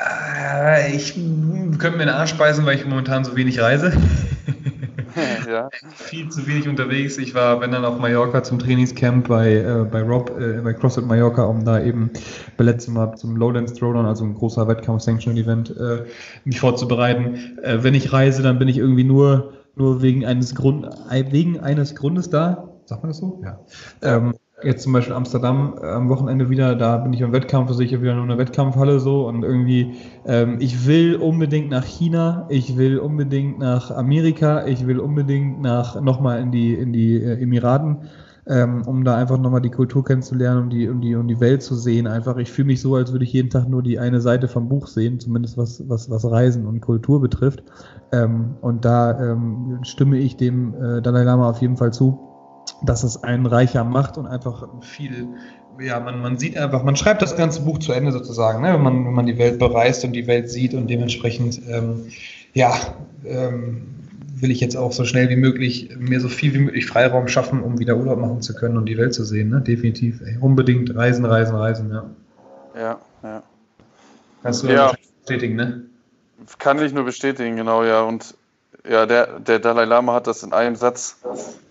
äh, 0.00 0.94
ich 0.94 1.14
könnte 1.14 1.98
mir 1.98 2.06
den 2.06 2.14
Arsch 2.14 2.30
speisen, 2.30 2.66
weil 2.66 2.76
ich 2.76 2.86
momentan 2.86 3.24
so 3.24 3.36
wenig 3.36 3.60
reise. 3.60 3.92
ja. 5.48 5.68
Viel 5.94 6.28
zu 6.28 6.46
wenig 6.46 6.68
unterwegs. 6.68 7.18
Ich 7.18 7.34
war, 7.34 7.60
wenn 7.60 7.72
dann 7.72 7.84
auf 7.84 7.98
Mallorca 7.98 8.42
zum 8.42 8.58
Trainingscamp 8.58 9.28
bei, 9.28 9.56
äh, 9.56 9.84
bei 9.90 10.02
Rob, 10.02 10.38
äh, 10.40 10.60
bei 10.60 10.72
CrossFit 10.72 11.06
Mallorca, 11.06 11.44
um 11.44 11.64
da 11.64 11.82
eben 11.82 12.10
bei 12.56 12.64
letztem 12.64 12.94
Mal 12.94 13.14
zum 13.16 13.36
Lowlands 13.36 13.74
Throwdown, 13.74 14.06
also 14.06 14.24
ein 14.24 14.34
großer 14.34 14.66
Wettkampf-Sanctional-Event, 14.68 15.76
äh, 15.76 16.04
mich 16.44 16.60
vorzubereiten. 16.60 17.58
Äh, 17.62 17.82
wenn 17.82 17.94
ich 17.94 18.12
reise, 18.12 18.42
dann 18.42 18.58
bin 18.58 18.68
ich 18.68 18.78
irgendwie 18.78 19.04
nur, 19.04 19.54
nur 19.76 20.02
wegen 20.02 20.24
eines 20.24 20.54
Grund, 20.54 20.86
wegen 21.30 21.60
eines 21.60 21.94
Grundes 21.94 22.30
da. 22.30 22.68
Sagt 22.86 23.02
man 23.02 23.10
das 23.10 23.18
so? 23.18 23.40
Ja. 23.44 23.60
Ähm, 24.02 24.34
jetzt 24.62 24.82
zum 24.82 24.92
Beispiel 24.92 25.14
Amsterdam 25.14 25.74
äh, 25.80 25.86
am 25.86 26.08
Wochenende 26.08 26.50
wieder, 26.50 26.74
da 26.74 26.98
bin 26.98 27.12
ich 27.12 27.20
im 27.20 27.32
Wettkampf, 27.32 27.68
also 27.68 27.80
ich 27.80 27.92
habe 27.92 28.02
wieder 28.02 28.14
nur 28.14 28.24
eine 28.24 28.38
Wettkampfhalle 28.38 29.00
so 29.00 29.26
und 29.26 29.42
irgendwie, 29.42 29.94
ähm, 30.26 30.56
ich 30.60 30.86
will 30.86 31.16
unbedingt 31.16 31.70
nach 31.70 31.84
China, 31.84 32.46
ich 32.48 32.76
will 32.76 32.98
unbedingt 32.98 33.58
nach 33.58 33.90
Amerika, 33.90 34.66
ich 34.66 34.86
will 34.86 35.00
unbedingt 35.00 35.60
nach 35.60 36.00
nochmal 36.00 36.40
in 36.40 36.52
die, 36.52 36.74
in 36.74 36.92
die 36.92 37.16
äh, 37.16 37.42
Emiraten, 37.42 37.98
ähm, 38.46 38.82
um 38.86 39.04
da 39.04 39.16
einfach 39.16 39.38
nochmal 39.38 39.60
die 39.60 39.70
Kultur 39.70 40.04
kennenzulernen 40.04 40.64
und 40.64 40.70
die, 40.70 40.88
und 40.88 41.00
die, 41.02 41.14
und 41.14 41.28
die 41.28 41.40
Welt 41.40 41.62
zu 41.62 41.74
sehen. 41.74 42.06
Einfach, 42.06 42.36
ich 42.36 42.50
fühle 42.50 42.66
mich 42.66 42.80
so, 42.80 42.94
als 42.94 43.12
würde 43.12 43.24
ich 43.24 43.32
jeden 43.32 43.50
Tag 43.50 43.68
nur 43.68 43.82
die 43.82 43.98
eine 43.98 44.20
Seite 44.20 44.48
vom 44.48 44.68
Buch 44.68 44.86
sehen, 44.86 45.20
zumindest 45.20 45.56
was, 45.56 45.88
was, 45.88 46.10
was 46.10 46.24
Reisen 46.24 46.66
und 46.66 46.80
Kultur 46.80 47.20
betrifft. 47.20 47.62
Ähm, 48.12 48.56
und 48.60 48.84
da 48.84 49.32
ähm, 49.32 49.80
stimme 49.82 50.18
ich 50.18 50.36
dem 50.36 50.74
äh, 50.74 51.02
Dalai 51.02 51.22
Lama 51.22 51.48
auf 51.50 51.60
jeden 51.60 51.76
Fall 51.76 51.92
zu 51.92 52.29
dass 52.82 53.02
es 53.02 53.22
einen 53.22 53.46
reicher 53.46 53.84
macht 53.84 54.16
und 54.18 54.26
einfach 54.26 54.68
viel, 54.80 55.28
ja, 55.78 56.00
man, 56.00 56.20
man 56.20 56.38
sieht 56.38 56.56
einfach, 56.56 56.82
man 56.82 56.96
schreibt 56.96 57.22
das 57.22 57.36
ganze 57.36 57.62
Buch 57.62 57.78
zu 57.78 57.92
Ende 57.92 58.12
sozusagen, 58.12 58.62
ne? 58.62 58.74
wenn, 58.74 58.82
man, 58.82 59.04
wenn 59.06 59.12
man 59.14 59.26
die 59.26 59.38
Welt 59.38 59.58
bereist 59.58 60.04
und 60.04 60.12
die 60.12 60.26
Welt 60.26 60.50
sieht 60.50 60.74
und 60.74 60.88
dementsprechend, 60.88 61.60
ähm, 61.68 62.06
ja, 62.54 62.74
ähm, 63.24 63.86
will 64.34 64.50
ich 64.50 64.60
jetzt 64.60 64.76
auch 64.76 64.92
so 64.92 65.04
schnell 65.04 65.28
wie 65.28 65.36
möglich 65.36 65.90
mir 65.98 66.20
so 66.20 66.28
viel 66.28 66.54
wie 66.54 66.58
möglich 66.58 66.86
Freiraum 66.86 67.28
schaffen, 67.28 67.62
um 67.62 67.78
wieder 67.78 67.96
Urlaub 67.96 68.18
machen 68.18 68.40
zu 68.40 68.54
können 68.54 68.78
und 68.78 68.86
die 68.86 68.96
Welt 68.96 69.12
zu 69.12 69.24
sehen, 69.24 69.50
ne? 69.50 69.60
definitiv. 69.60 70.20
Ey, 70.22 70.38
unbedingt 70.40 70.94
reisen, 70.94 71.24
reisen, 71.24 71.54
reisen, 71.54 71.90
ja. 71.90 72.04
Ja, 72.74 72.98
ja. 73.22 73.42
Kannst 74.42 74.62
du 74.62 74.68
ja. 74.68 74.92
bestätigen, 75.22 75.56
ne? 75.56 75.82
Kann 76.58 76.80
ich 76.82 76.92
nur 76.92 77.04
bestätigen, 77.04 77.56
genau, 77.56 77.84
ja. 77.84 78.02
Und 78.02 78.34
ja, 78.88 79.06
der, 79.06 79.40
der 79.40 79.58
Dalai 79.58 79.84
Lama 79.84 80.14
hat 80.14 80.26
das 80.26 80.42
in 80.42 80.52
einem 80.52 80.76
Satz 80.76 81.18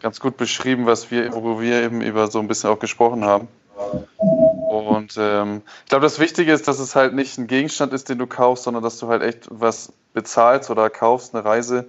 ganz 0.02 0.20
gut 0.20 0.38
beschrieben, 0.38 0.86
was 0.86 1.12
wir, 1.12 1.34
wo 1.34 1.60
wir 1.60 1.84
eben 1.84 2.02
über 2.02 2.28
so 2.28 2.40
ein 2.40 2.48
bisschen 2.48 2.70
auch 2.70 2.80
gesprochen 2.80 3.26
haben. 3.26 3.48
Und 4.70 5.16
ähm, 5.18 5.62
ich 5.84 5.90
glaube, 5.90 6.04
das 6.04 6.20
Wichtige 6.20 6.52
ist, 6.52 6.68
dass 6.68 6.80
es 6.80 6.96
halt 6.96 7.14
nicht 7.14 7.38
ein 7.38 7.48
Gegenstand 7.48 7.94
ist, 7.94 8.10
den 8.10 8.18
du 8.18 8.28
kaufst, 8.28 8.66
sondern 8.66 8.84
dass 8.84 9.00
du 9.00 9.08
halt 9.08 9.24
echt 9.24 9.48
was 9.50 9.92
bezahlst 10.14 10.70
oder 10.70 10.90
kaufst, 10.90 11.34
eine 11.34 11.44
Reise, 11.44 11.86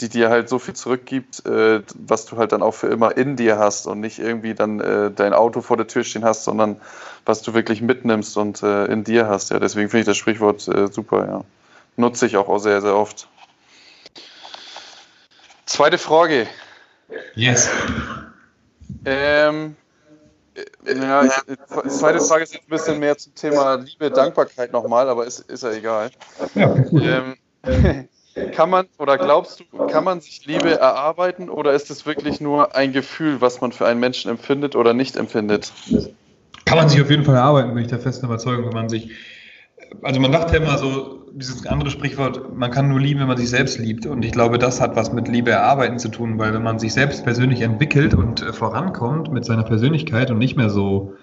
die 0.00 0.08
dir 0.08 0.30
halt 0.30 0.48
so 0.48 0.58
viel 0.58 0.74
zurückgibt, 0.74 1.44
äh, 1.46 1.82
was 1.94 2.26
du 2.26 2.36
halt 2.36 2.52
dann 2.52 2.62
auch 2.62 2.74
für 2.74 2.88
immer 2.88 3.16
in 3.16 3.36
dir 3.36 3.58
hast 3.58 3.86
und 3.86 4.00
nicht 4.00 4.18
irgendwie 4.18 4.54
dann 4.54 4.80
äh, 4.80 5.10
dein 5.10 5.34
Auto 5.34 5.60
vor 5.60 5.76
der 5.76 5.86
Tür 5.86 6.02
stehen 6.02 6.24
hast, 6.24 6.44
sondern 6.44 6.80
was 7.26 7.42
du 7.42 7.54
wirklich 7.54 7.82
mitnimmst 7.82 8.36
und 8.36 8.62
äh, 8.62 8.86
in 8.86 9.04
dir 9.04 9.28
hast. 9.28 9.50
Ja, 9.50 9.58
deswegen 9.58 9.90
finde 9.90 10.00
ich 10.00 10.06
das 10.06 10.16
Sprichwort 10.16 10.66
äh, 10.68 10.88
super, 10.88 11.26
ja. 11.26 11.44
Nutze 11.96 12.26
ich 12.26 12.36
auch, 12.36 12.48
auch 12.48 12.58
sehr, 12.58 12.80
sehr 12.80 12.96
oft. 12.96 13.28
Zweite 15.74 15.98
Frage. 15.98 16.46
Yes. 17.34 17.68
Ähm, 19.04 19.74
ja, 20.86 21.24
ich, 21.24 21.32
zweite 21.90 22.20
Frage 22.20 22.44
ist 22.44 22.54
ein 22.54 22.60
bisschen 22.68 23.00
mehr 23.00 23.18
zum 23.18 23.34
Thema 23.34 23.74
Liebe, 23.74 24.12
Dankbarkeit 24.12 24.72
nochmal, 24.72 25.08
aber 25.08 25.26
ist, 25.26 25.40
ist 25.40 25.64
ja 25.64 25.72
egal. 25.72 26.12
Ja, 26.54 26.76
ähm, 26.92 27.34
kann 28.52 28.70
man 28.70 28.86
oder 28.98 29.18
glaubst 29.18 29.64
du, 29.72 29.86
kann 29.88 30.04
man 30.04 30.20
sich 30.20 30.46
Liebe 30.46 30.78
erarbeiten 30.78 31.50
oder 31.50 31.72
ist 31.72 31.90
es 31.90 32.06
wirklich 32.06 32.40
nur 32.40 32.76
ein 32.76 32.92
Gefühl, 32.92 33.40
was 33.40 33.60
man 33.60 33.72
für 33.72 33.88
einen 33.88 33.98
Menschen 33.98 34.30
empfindet 34.30 34.76
oder 34.76 34.94
nicht 34.94 35.16
empfindet? 35.16 35.72
Kann 36.66 36.78
man 36.78 36.88
sich 36.88 37.02
auf 37.02 37.10
jeden 37.10 37.24
Fall 37.24 37.34
erarbeiten, 37.34 37.74
bin 37.74 37.82
ich 37.82 37.90
der 37.90 37.98
festen 37.98 38.26
Überzeugung, 38.26 38.66
wenn 38.66 38.74
man 38.74 38.88
sich 38.88 39.10
also 40.02 40.20
man 40.20 40.32
dachte 40.32 40.56
immer 40.56 40.78
so, 40.78 41.24
dieses 41.34 41.66
andere 41.66 41.90
Sprichwort, 41.90 42.56
man 42.56 42.70
kann 42.70 42.88
nur 42.88 43.00
lieben, 43.00 43.20
wenn 43.20 43.26
man 43.26 43.36
sich 43.36 43.50
selbst 43.50 43.78
liebt. 43.78 44.06
Und 44.06 44.24
ich 44.24 44.32
glaube, 44.32 44.58
das 44.58 44.80
hat 44.80 44.94
was 44.94 45.12
mit 45.12 45.28
Liebe 45.28 45.50
erarbeiten 45.50 45.98
zu 45.98 46.08
tun, 46.08 46.38
weil 46.38 46.54
wenn 46.54 46.62
man 46.62 46.78
sich 46.78 46.92
selbst 46.92 47.24
persönlich 47.24 47.60
entwickelt 47.60 48.14
und 48.14 48.42
äh, 48.42 48.52
vorankommt 48.52 49.32
mit 49.32 49.44
seiner 49.44 49.64
Persönlichkeit 49.64 50.30
und 50.30 50.38
nicht 50.38 50.56
mehr 50.56 50.70
so. 50.70 51.14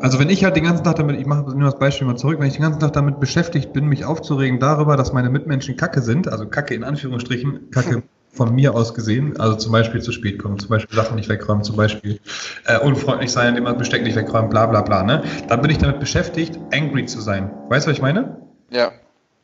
Also 0.00 0.18
wenn 0.18 0.28
ich 0.28 0.44
halt 0.44 0.56
den 0.56 0.64
ganzen 0.64 0.84
Tag 0.84 0.96
damit, 0.96 1.18
ich 1.18 1.26
mache 1.26 1.56
nur 1.56 1.70
das 1.70 1.78
Beispiel 1.78 2.06
mal 2.06 2.16
zurück, 2.16 2.38
wenn 2.38 2.46
ich 2.46 2.54
den 2.54 2.62
ganzen 2.62 2.80
Tag 2.80 2.92
damit 2.92 3.18
beschäftigt 3.18 3.72
bin, 3.72 3.86
mich 3.86 4.04
aufzuregen 4.04 4.60
darüber, 4.60 4.96
dass 4.96 5.12
meine 5.12 5.30
Mitmenschen 5.30 5.76
Kacke 5.76 6.02
sind, 6.02 6.28
also 6.28 6.46
Kacke 6.46 6.74
in 6.74 6.84
Anführungsstrichen, 6.84 7.70
Kacke 7.70 8.02
von 8.36 8.54
mir 8.54 8.74
aus 8.74 8.94
gesehen, 8.94 9.38
also 9.38 9.56
zum 9.56 9.72
Beispiel 9.72 10.00
zu 10.02 10.12
spät 10.12 10.38
kommen, 10.38 10.58
zum 10.58 10.68
Beispiel 10.68 10.94
Sachen 10.94 11.16
nicht 11.16 11.28
wegräumen, 11.28 11.64
zum 11.64 11.76
Beispiel 11.76 12.20
äh, 12.66 12.78
unfreundlich 12.78 13.32
sein, 13.32 13.48
indem 13.48 13.64
man 13.64 13.78
Besteck 13.78 14.02
nicht 14.02 14.16
wegräumt, 14.16 14.50
bla 14.50 14.66
bla 14.66 14.82
bla, 14.82 15.02
ne? 15.02 15.22
Dann 15.48 15.60
bin 15.62 15.70
ich 15.70 15.78
damit 15.78 16.00
beschäftigt, 16.00 16.58
angry 16.72 17.06
zu 17.06 17.20
sein. 17.20 17.50
Weißt 17.68 17.86
du, 17.86 17.90
was 17.90 17.96
ich 17.96 18.02
meine? 18.02 18.36
Ja. 18.70 18.92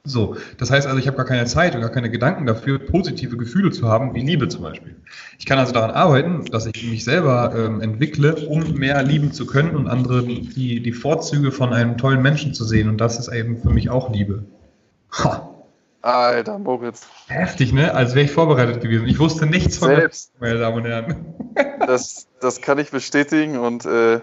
So, 0.04 0.36
das 0.58 0.72
heißt 0.72 0.88
also, 0.88 0.98
ich 0.98 1.06
habe 1.06 1.16
gar 1.16 1.26
keine 1.26 1.46
Zeit 1.46 1.76
und 1.76 1.80
gar 1.80 1.90
keine 1.90 2.10
Gedanken 2.10 2.44
dafür, 2.44 2.80
positive 2.80 3.36
Gefühle 3.36 3.70
zu 3.70 3.88
haben, 3.88 4.16
wie 4.16 4.20
Liebe 4.20 4.48
zum 4.48 4.62
Beispiel. 4.62 4.96
Ich 5.38 5.46
kann 5.46 5.60
also 5.60 5.72
daran 5.72 5.92
arbeiten, 5.92 6.44
dass 6.46 6.66
ich 6.66 6.90
mich 6.90 7.04
selber 7.04 7.54
ähm, 7.56 7.80
entwickle, 7.80 8.34
um 8.48 8.74
mehr 8.74 9.00
lieben 9.04 9.30
zu 9.30 9.46
können 9.46 9.76
und 9.76 9.86
andere 9.86 10.24
die, 10.24 10.82
die 10.82 10.92
Vorzüge 10.92 11.52
von 11.52 11.72
einem 11.72 11.98
tollen 11.98 12.20
Menschen 12.20 12.52
zu 12.52 12.64
sehen. 12.64 12.88
Und 12.88 13.00
das 13.00 13.20
ist 13.20 13.32
eben 13.32 13.58
für 13.62 13.70
mich 13.70 13.90
auch 13.90 14.12
Liebe. 14.12 14.44
Ha. 15.12 15.51
Alter, 16.02 16.58
Moritz. 16.58 17.06
Heftig, 17.28 17.72
ne? 17.72 17.94
Als 17.94 18.14
wäre 18.14 18.26
ich 18.26 18.32
vorbereitet 18.32 18.82
gewesen. 18.82 19.06
Ich 19.06 19.18
wusste 19.18 19.46
nichts 19.46 19.78
von 19.78 19.88
Selbst, 19.88 20.32
meine 20.40 20.58
Damen 20.58 20.76
und 20.76 20.84
Herren. 20.84 21.34
Das, 21.86 22.28
das 22.40 22.62
kann 22.62 22.78
ich 22.78 22.90
bestätigen 22.90 23.58
und 23.58 23.84
äh, 23.84 24.20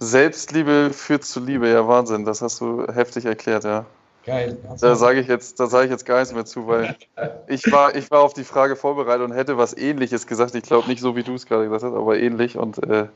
Selbstliebe 0.00 0.90
führt 0.92 1.24
zu 1.24 1.40
Liebe, 1.40 1.68
ja 1.68 1.86
Wahnsinn. 1.86 2.24
Das 2.24 2.42
hast 2.42 2.60
du 2.60 2.86
heftig 2.92 3.24
erklärt, 3.24 3.64
ja. 3.64 3.86
Geil. 4.26 4.58
Da 4.80 4.94
sage 4.94 5.20
ich 5.20 5.28
jetzt, 5.28 5.58
da 5.58 5.68
sage 5.68 5.86
ich 5.86 5.90
jetzt 5.90 6.04
gar 6.04 6.18
nichts 6.18 6.34
mehr 6.34 6.44
zu, 6.44 6.66
weil 6.66 6.96
ich 7.46 7.70
war, 7.72 7.94
ich 7.96 8.10
war 8.10 8.20
auf 8.20 8.34
die 8.34 8.44
Frage 8.44 8.76
vorbereitet 8.76 9.24
und 9.24 9.32
hätte 9.32 9.56
was 9.56 9.74
Ähnliches 9.74 10.26
gesagt. 10.26 10.54
Ich 10.54 10.64
glaube 10.64 10.88
nicht 10.88 11.00
so, 11.00 11.16
wie 11.16 11.22
du 11.22 11.34
es 11.34 11.46
gerade 11.46 11.64
gesagt 11.64 11.84
hast, 11.84 11.94
aber 11.94 12.18
ähnlich 12.18 12.58
und 12.58 12.82
äh, 12.86 13.06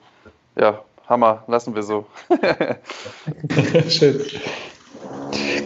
ja, 0.57 0.83
Hammer, 1.09 1.45
lassen 1.49 1.75
wir 1.75 1.83
so. 1.83 2.07
Schön. 3.89 4.25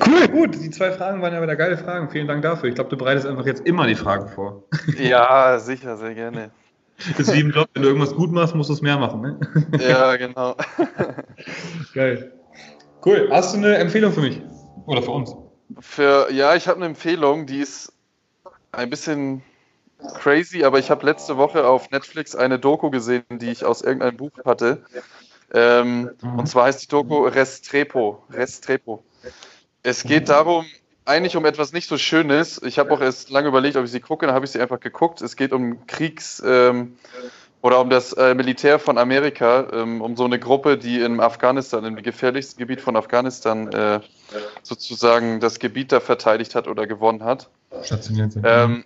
Cool, 0.05 0.29
gut. 0.29 0.55
Die 0.55 0.71
zwei 0.71 0.93
Fragen 0.93 1.23
waren 1.23 1.33
ja 1.33 1.43
wieder 1.43 1.57
geile 1.57 1.79
Fragen. 1.79 2.11
Vielen 2.11 2.27
Dank 2.27 2.43
dafür. 2.43 2.69
Ich 2.69 2.75
glaube, 2.75 2.91
du 2.91 2.97
bereitest 2.97 3.27
einfach 3.27 3.47
jetzt 3.47 3.67
immer 3.67 3.87
die 3.87 3.95
Fragen 3.95 4.29
vor. 4.29 4.65
ja, 4.99 5.59
sicher, 5.59 5.97
sehr 5.97 6.15
gerne. 6.15 6.51
Das 7.17 7.29
ist 7.29 7.35
wie 7.35 7.41
im 7.41 7.51
Job, 7.51 7.69
wenn 7.75 7.83
du 7.83 7.89
irgendwas 7.89 8.15
gut 8.15 8.33
machst, 8.33 8.55
musst 8.55 8.71
du 8.71 8.75
es 8.75 8.81
mehr 8.81 8.99
machen, 8.99 9.21
ne? 9.21 9.39
Ja, 9.79 10.17
genau. 10.17 10.57
Geil. 11.95 12.33
Cool. 13.05 13.29
Hast 13.31 13.55
du 13.55 13.59
eine 13.59 13.77
Empfehlung 13.77 14.13
für 14.13 14.23
mich? 14.23 14.41
Oder 14.87 15.03
für 15.03 15.11
uns? 15.11 15.35
Für, 15.79 16.33
ja, 16.33 16.55
ich 16.55 16.69
habe 16.69 16.79
eine 16.79 16.87
Empfehlung, 16.87 17.47
die 17.47 17.61
ist 17.61 17.93
ein 18.73 18.89
bisschen 18.89 19.43
crazy, 20.15 20.65
aber 20.65 20.79
ich 20.79 20.91
habe 20.91 21.05
letzte 21.05 21.37
Woche 21.37 21.67
auf 21.67 21.91
Netflix 21.91 22.35
eine 22.35 22.59
Doku 22.59 22.91
gesehen, 22.91 23.25
die 23.31 23.51
ich 23.51 23.65
aus 23.65 23.83
irgendeinem 23.83 24.17
Buch 24.17 24.33
hatte. 24.45 24.83
Ähm, 25.53 26.11
mhm. 26.21 26.39
Und 26.39 26.47
zwar 26.49 26.65
heißt 26.65 26.83
die 26.83 26.89
Doku 26.89 27.27
Restrepo. 27.27 28.23
Restrepo. 28.31 29.03
Es 29.87 30.03
geht 30.03 30.29
darum, 30.29 30.67
eigentlich 31.05 31.37
um 31.37 31.45
etwas 31.45 31.73
nicht 31.73 31.89
so 31.89 31.97
Schönes. 31.97 32.61
Ich 32.65 32.81
habe 32.81 32.93
auch 32.93 33.01
erst 33.01 33.31
lange 33.31 33.47
überlegt, 33.47 33.77
ob 33.77 33.85
ich 33.85 33.93
sie 33.93 34.01
gucke, 34.01 34.27
dann 34.27 34.35
habe 34.35 34.45
ich 34.45 34.51
sie 34.51 34.61
einfach 34.61 34.81
geguckt. 34.81 35.21
Es 35.23 35.37
geht 35.37 35.53
um 35.53 35.87
Kriegs- 35.87 36.43
ähm, 36.45 36.97
oder 37.63 37.81
um 37.81 37.89
das 37.89 38.13
äh, 38.13 38.35
Militär 38.35 38.81
von 38.81 38.99
Amerika, 38.99 39.69
ähm, 39.73 40.03
um 40.03 40.17
so 40.17 40.25
eine 40.25 40.41
Gruppe, 40.41 40.77
die 40.77 41.01
in 41.01 41.21
Afghanistan, 41.21 41.85
im 41.85 41.95
gefährlichsten 42.03 42.59
Gebiet 42.59 42.81
von 42.81 42.97
Afghanistan, 42.97 43.73
äh, 43.73 44.01
sozusagen 44.65 45.39
das 45.39 45.61
Gebiet 45.61 45.93
da 45.93 46.01
verteidigt 46.01 46.57
hat 46.57 46.67
oder 46.67 46.89
gewonnen 46.89 47.23
hat. 47.23 47.49
Stationiert 47.83 48.33
sind. 48.33 48.45
Ähm, 48.45 48.85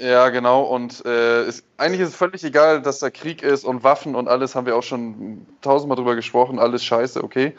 ja, 0.00 0.28
genau. 0.28 0.62
Und 0.62 1.04
äh, 1.04 1.46
ist, 1.46 1.64
eigentlich 1.80 2.02
ist 2.02 2.10
es 2.10 2.16
völlig 2.16 2.44
egal, 2.44 2.82
dass 2.82 2.98
da 2.98 3.08
Krieg 3.08 3.42
ist 3.42 3.64
und 3.64 3.82
Waffen 3.82 4.14
und 4.14 4.28
alles, 4.28 4.54
haben 4.54 4.66
wir 4.66 4.76
auch 4.76 4.82
schon 4.82 5.46
tausendmal 5.62 5.96
drüber 5.96 6.14
gesprochen, 6.14 6.58
alles 6.58 6.84
scheiße, 6.84 7.24
okay. 7.24 7.54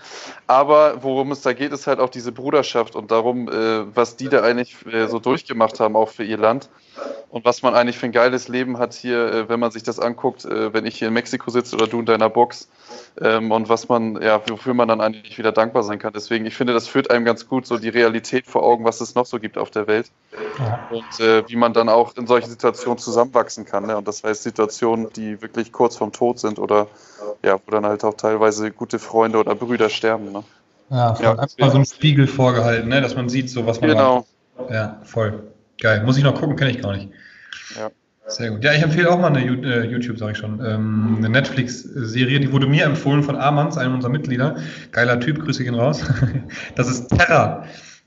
Aber 0.45 1.01
worum 1.01 1.31
es 1.31 1.41
da 1.41 1.53
geht, 1.53 1.71
ist 1.71 1.87
halt 1.87 1.99
auch 1.99 2.09
diese 2.09 2.31
Bruderschaft 2.31 2.95
und 2.95 3.09
darum, 3.09 3.49
äh, 3.49 3.95
was 3.95 4.17
die 4.17 4.29
da 4.29 4.43
eigentlich 4.43 4.75
äh, 4.85 5.07
so 5.07 5.17
durchgemacht 5.17 5.79
haben, 5.79 5.95
auch 5.95 6.09
für 6.09 6.23
ihr 6.23 6.37
Land. 6.37 6.69
Und 7.29 7.45
was 7.45 7.61
man 7.61 7.73
eigentlich 7.73 7.97
für 7.97 8.07
ein 8.07 8.11
geiles 8.11 8.49
Leben 8.49 8.77
hat 8.77 8.93
hier, 8.93 9.33
äh, 9.33 9.49
wenn 9.49 9.59
man 9.59 9.71
sich 9.71 9.83
das 9.83 9.99
anguckt, 9.99 10.43
äh, 10.43 10.73
wenn 10.73 10.85
ich 10.85 10.97
hier 10.97 11.07
in 11.07 11.13
Mexiko 11.13 11.49
sitze 11.49 11.77
oder 11.77 11.87
du 11.87 11.99
in 11.99 12.05
deiner 12.05 12.29
Box. 12.29 12.69
Ähm, 13.21 13.51
und 13.51 13.69
was 13.69 13.87
man, 13.87 14.21
ja, 14.21 14.41
wofür 14.49 14.73
man 14.73 14.89
dann 14.89 14.99
eigentlich 14.99 15.37
wieder 15.37 15.53
dankbar 15.53 15.83
sein 15.83 15.97
kann. 15.97 16.11
Deswegen, 16.13 16.45
ich 16.45 16.55
finde, 16.55 16.73
das 16.73 16.89
führt 16.89 17.09
einem 17.09 17.23
ganz 17.23 17.47
gut 17.47 17.65
so 17.65 17.77
die 17.77 17.87
Realität 17.87 18.47
vor 18.47 18.63
Augen, 18.63 18.83
was 18.83 18.99
es 18.99 19.15
noch 19.15 19.25
so 19.25 19.39
gibt 19.39 19.57
auf 19.57 19.71
der 19.71 19.87
Welt. 19.87 20.11
Und 20.91 21.25
äh, 21.25 21.47
wie 21.47 21.55
man 21.55 21.71
dann 21.73 21.87
auch 21.87 22.17
in 22.17 22.27
solchen 22.27 22.49
Situationen 22.49 22.97
zusammenwachsen 22.97 23.63
kann. 23.63 23.87
Ne? 23.87 23.95
Und 23.95 24.07
das 24.11 24.23
heißt 24.23 24.43
Situationen, 24.43 25.07
die 25.15 25.41
wirklich 25.41 25.71
kurz 25.71 25.95
vorm 25.95 26.11
Tod 26.11 26.39
sind 26.39 26.59
oder 26.59 26.87
ja, 27.43 27.59
wo 27.65 27.71
dann 27.71 27.85
halt 27.85 28.03
auch 28.03 28.13
teilweise 28.13 28.71
gute 28.71 28.99
Freunde 28.99 29.39
oder 29.39 29.55
Brüder 29.55 29.89
sterben. 29.89 30.31
Ne? 30.31 30.43
Ja, 30.89 31.17
ja 31.21 31.31
einfach 31.31 31.57
mal 31.57 31.71
so 31.71 31.77
ein 31.77 31.85
Spiegel 31.85 32.27
vorgehalten, 32.27 32.89
ne? 32.89 33.01
dass 33.01 33.15
man 33.15 33.29
sieht, 33.29 33.49
so 33.49 33.65
was 33.65 33.79
man. 33.79 33.91
Genau. 33.91 34.25
Macht. 34.57 34.71
Ja, 34.71 34.99
voll. 35.03 35.43
Geil. 35.79 36.03
Muss 36.03 36.17
ich 36.17 36.23
noch 36.23 36.39
gucken, 36.39 36.55
kenne 36.57 36.71
ich 36.71 36.81
gar 36.81 36.95
nicht. 36.95 37.09
Ja. 37.77 37.89
Sehr 38.27 38.51
gut. 38.51 38.63
Ja, 38.63 38.73
ich 38.73 38.81
empfehle 38.81 39.09
auch 39.09 39.19
mal 39.19 39.35
eine 39.35 39.43
äh, 39.43 39.85
YouTube, 39.87 40.17
sage 40.17 40.33
ich 40.33 40.37
schon, 40.37 40.63
ähm, 40.63 41.15
eine 41.17 41.29
Netflix-Serie, 41.29 42.39
die 42.39 42.51
wurde 42.51 42.67
mir 42.67 42.85
empfohlen 42.85 43.23
von 43.23 43.35
Amans, 43.35 43.77
einem 43.77 43.95
unserer 43.95 44.11
Mitglieder. 44.11 44.57
Geiler 44.91 45.19
Typ, 45.19 45.39
Grüße 45.39 45.63
gehen 45.63 45.75
raus. 45.75 46.01
Das 46.75 46.89
ist 46.89 47.07
Terra. 47.09 47.65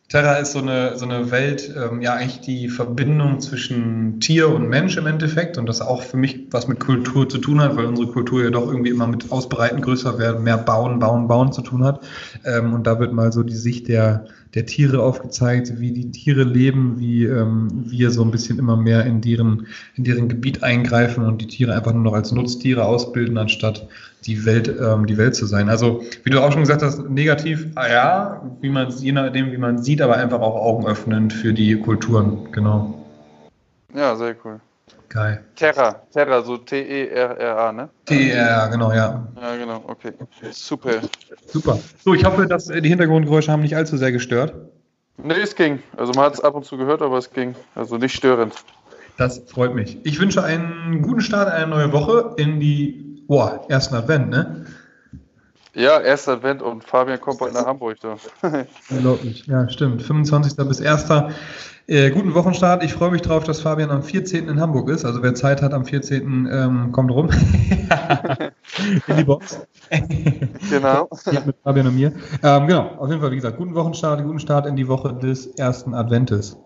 Terra 0.09 0.35
ist 0.35 0.53
so 0.53 0.61
eine, 0.61 0.97
so 0.99 1.07
eine 1.07 1.31
Welt, 1.31 1.75
ähm, 1.77 2.03
ja, 2.03 2.15
eigentlich 2.15 2.41
die 2.41 2.69
Verbindung 2.69 3.41
zwischen 3.41 4.21
Tier 4.21 4.49
und 4.49 4.69
Mensch 4.69 4.97
im 4.97 5.07
Endeffekt 5.07 5.57
und 5.57 5.67
das 5.67 5.81
auch 5.81 6.03
für 6.03 6.19
mich 6.19 6.47
was 6.51 6.69
mit 6.69 6.79
Kultur 6.79 7.29
zu 7.29 7.39
tun 7.39 7.61
hat, 7.61 7.77
weil 7.77 7.87
unsere 7.87 8.09
Kultur 8.09 8.45
ja 8.45 8.51
doch 8.51 8.67
irgendwie 8.67 8.91
immer 8.91 9.07
mit 9.07 9.33
Ausbreiten, 9.33 9.81
größer 9.81 10.19
werden, 10.19 10.45
mehr 10.45 10.59
bauen, 10.59 10.99
bauen, 10.99 11.27
bauen 11.27 11.53
zu 11.53 11.63
tun 11.63 11.85
hat. 11.85 12.01
Ähm, 12.45 12.75
und 12.75 12.87
da 12.87 13.01
wird 13.01 13.13
mal 13.13 13.33
so 13.33 13.43
die 13.43 13.57
Sicht 13.57 13.89
der, 13.89 14.27
der 14.55 14.67
Tiere 14.67 15.03
aufgezeigt, 15.03 15.81
wie 15.81 15.91
die 15.91 16.11
Tiere 16.11 16.45
leben, 16.45 16.99
wie 16.99 17.25
ähm, 17.25 17.69
wir 17.87 18.11
so 18.11 18.23
ein 18.23 18.31
bisschen 18.31 18.59
immer 18.59 18.77
mehr 18.77 19.05
in 19.05 19.21
deren, 19.21 19.67
in 19.97 20.05
deren 20.05 20.29
Gebiet 20.29 20.63
eingreifen 20.63 21.25
und 21.25 21.41
die 21.41 21.47
Tiere 21.47 21.75
einfach 21.75 21.93
nur 21.93 22.03
noch 22.03 22.13
als 22.13 22.31
Nutztiere 22.31 22.85
ausbilden, 22.85 23.37
anstatt 23.37 23.89
die 24.27 24.45
Welt, 24.45 24.73
ähm, 24.81 25.07
die 25.07 25.19
Welt 25.19 25.35
zu 25.35 25.47
sein. 25.47 25.69
Also, 25.69 26.03
wie 26.23 26.31
du 26.31 26.41
auch 26.41 26.53
schon 26.53 26.63
gesagt 26.63 26.83
hast, 26.83 27.09
negativ, 27.11 27.67
ah 27.75 27.89
ja, 27.89 28.51
wie 28.61 28.71
man, 28.71 28.91
je 28.91 29.13
nachdem, 29.13 29.53
wie 29.53 29.59
man 29.59 29.83
sieht, 29.83 30.01
aber 30.01 30.17
einfach 30.17 30.41
auch 30.41 30.57
Augen 30.57 30.87
öffnend 30.87 31.33
für 31.33 31.53
die 31.53 31.77
Kulturen, 31.77 32.49
genau. 32.53 32.95
Ja, 33.95 34.15
sehr 34.17 34.37
cool. 34.45 34.61
Geil. 35.15 35.45
Terra, 35.55 36.03
Terra, 36.13 36.43
so 36.43 36.57
T-E-R-R-A, 36.57 37.71
ne? 37.71 37.89
T-E-R, 38.05 38.69
genau, 38.69 38.91
ja. 38.93 39.25
Ja, 39.41 39.57
genau, 39.57 39.85
okay. 39.87 40.13
Super. 40.51 41.03
Super. 41.47 41.79
So, 42.05 42.15
ich 42.15 42.25
hoffe, 42.25 42.49
dass 42.49 42.67
die 42.67 42.89
Hintergrundgeräusche 42.89 43.53
haben 43.53 43.63
nicht 43.63 43.77
allzu 43.77 43.97
sehr 43.97 44.11
gestört. 44.11 44.55
Nee, 45.17 45.35
es 45.35 45.55
ging. 45.55 45.81
Also 45.97 46.13
man 46.15 46.25
hat 46.25 46.35
es 46.35 46.41
ab 46.41 46.57
und 46.57 46.65
zu 46.65 46.77
gehört, 46.77 47.01
aber 47.01 47.17
es 47.17 47.31
ging. 47.31 47.55
Also 47.77 47.97
nicht 47.97 48.17
störend. 48.17 48.55
Das 49.17 49.41
freut 49.47 49.73
mich. 49.73 50.05
Ich 50.05 50.19
wünsche 50.19 50.43
einen 50.43 51.01
guten 51.03 51.21
Start, 51.21 51.49
eine 51.49 51.69
neue 51.69 51.93
Woche 51.93 52.35
in 52.37 52.59
die, 52.59 53.23
boah, 53.29 53.65
ersten 53.69 53.95
Advent, 53.95 54.31
ne? 54.31 54.67
Ja, 55.75 56.01
erster 56.01 56.33
Advent 56.35 56.63
und 56.63 56.85
Fabian 56.85 57.21
kommt 57.21 57.41
bald 57.41 57.53
nach 57.53 57.67
Hamburg. 57.67 57.99
Da. 58.01 58.17
Unglaublich. 58.91 59.45
Ja, 59.47 59.69
stimmt. 59.69 60.03
25. 60.03 60.57
bis 60.69 60.81
1. 60.81 61.07
Äh, 61.87 62.11
guten 62.11 62.33
Wochenstart. 62.35 62.83
Ich 62.85 62.95
freue 62.95 63.11
mich 63.11 63.23
drauf, 63.23 63.45
dass 63.45 63.61
Fabian 63.61 63.91
am 63.91 64.03
14. 64.03 64.49
in 64.49 64.61
Hamburg 64.61 64.89
ist. 64.89 65.05
Also 65.05 65.23
wer 65.23 65.35
Zeit 65.35 65.61
hat 65.63 65.75
am 65.75 65.85
14. 65.85 66.49
Ähm, 66.51 66.93
kommt 66.93 67.11
rum. 67.11 67.29
in 69.07 69.17
die 69.17 69.25
Box. 69.25 69.67
genau. 70.71 71.11
mit 71.45 71.57
Fabian 71.63 71.89
und 71.89 71.97
mir. 71.97 72.13
Ähm, 72.43 72.67
genau, 72.69 72.91
auf 72.97 73.11
jeden 73.11 73.21
Fall, 73.21 73.33
wie 73.33 73.37
gesagt, 73.37 73.59
guten 73.59 73.75
Wochenstart, 73.75 74.23
guten 74.23 74.41
Start 74.41 74.67
in 74.67 74.77
die 74.77 74.89
Woche 74.89 75.13
des 75.13 75.47
ersten 75.59 75.93
Adventes. 75.93 76.57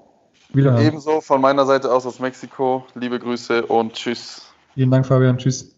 Wiederhören. 0.52 0.84
Ebenso 0.84 1.20
von 1.20 1.40
meiner 1.40 1.66
Seite 1.66 1.92
aus 1.92 2.06
aus 2.06 2.20
Mexiko. 2.20 2.84
Liebe 2.94 3.18
Grüße 3.18 3.66
und 3.66 3.94
tschüss. 3.94 4.42
Vielen 4.74 4.90
Dank, 4.90 5.06
Fabian. 5.06 5.38
Tschüss. 5.38 5.77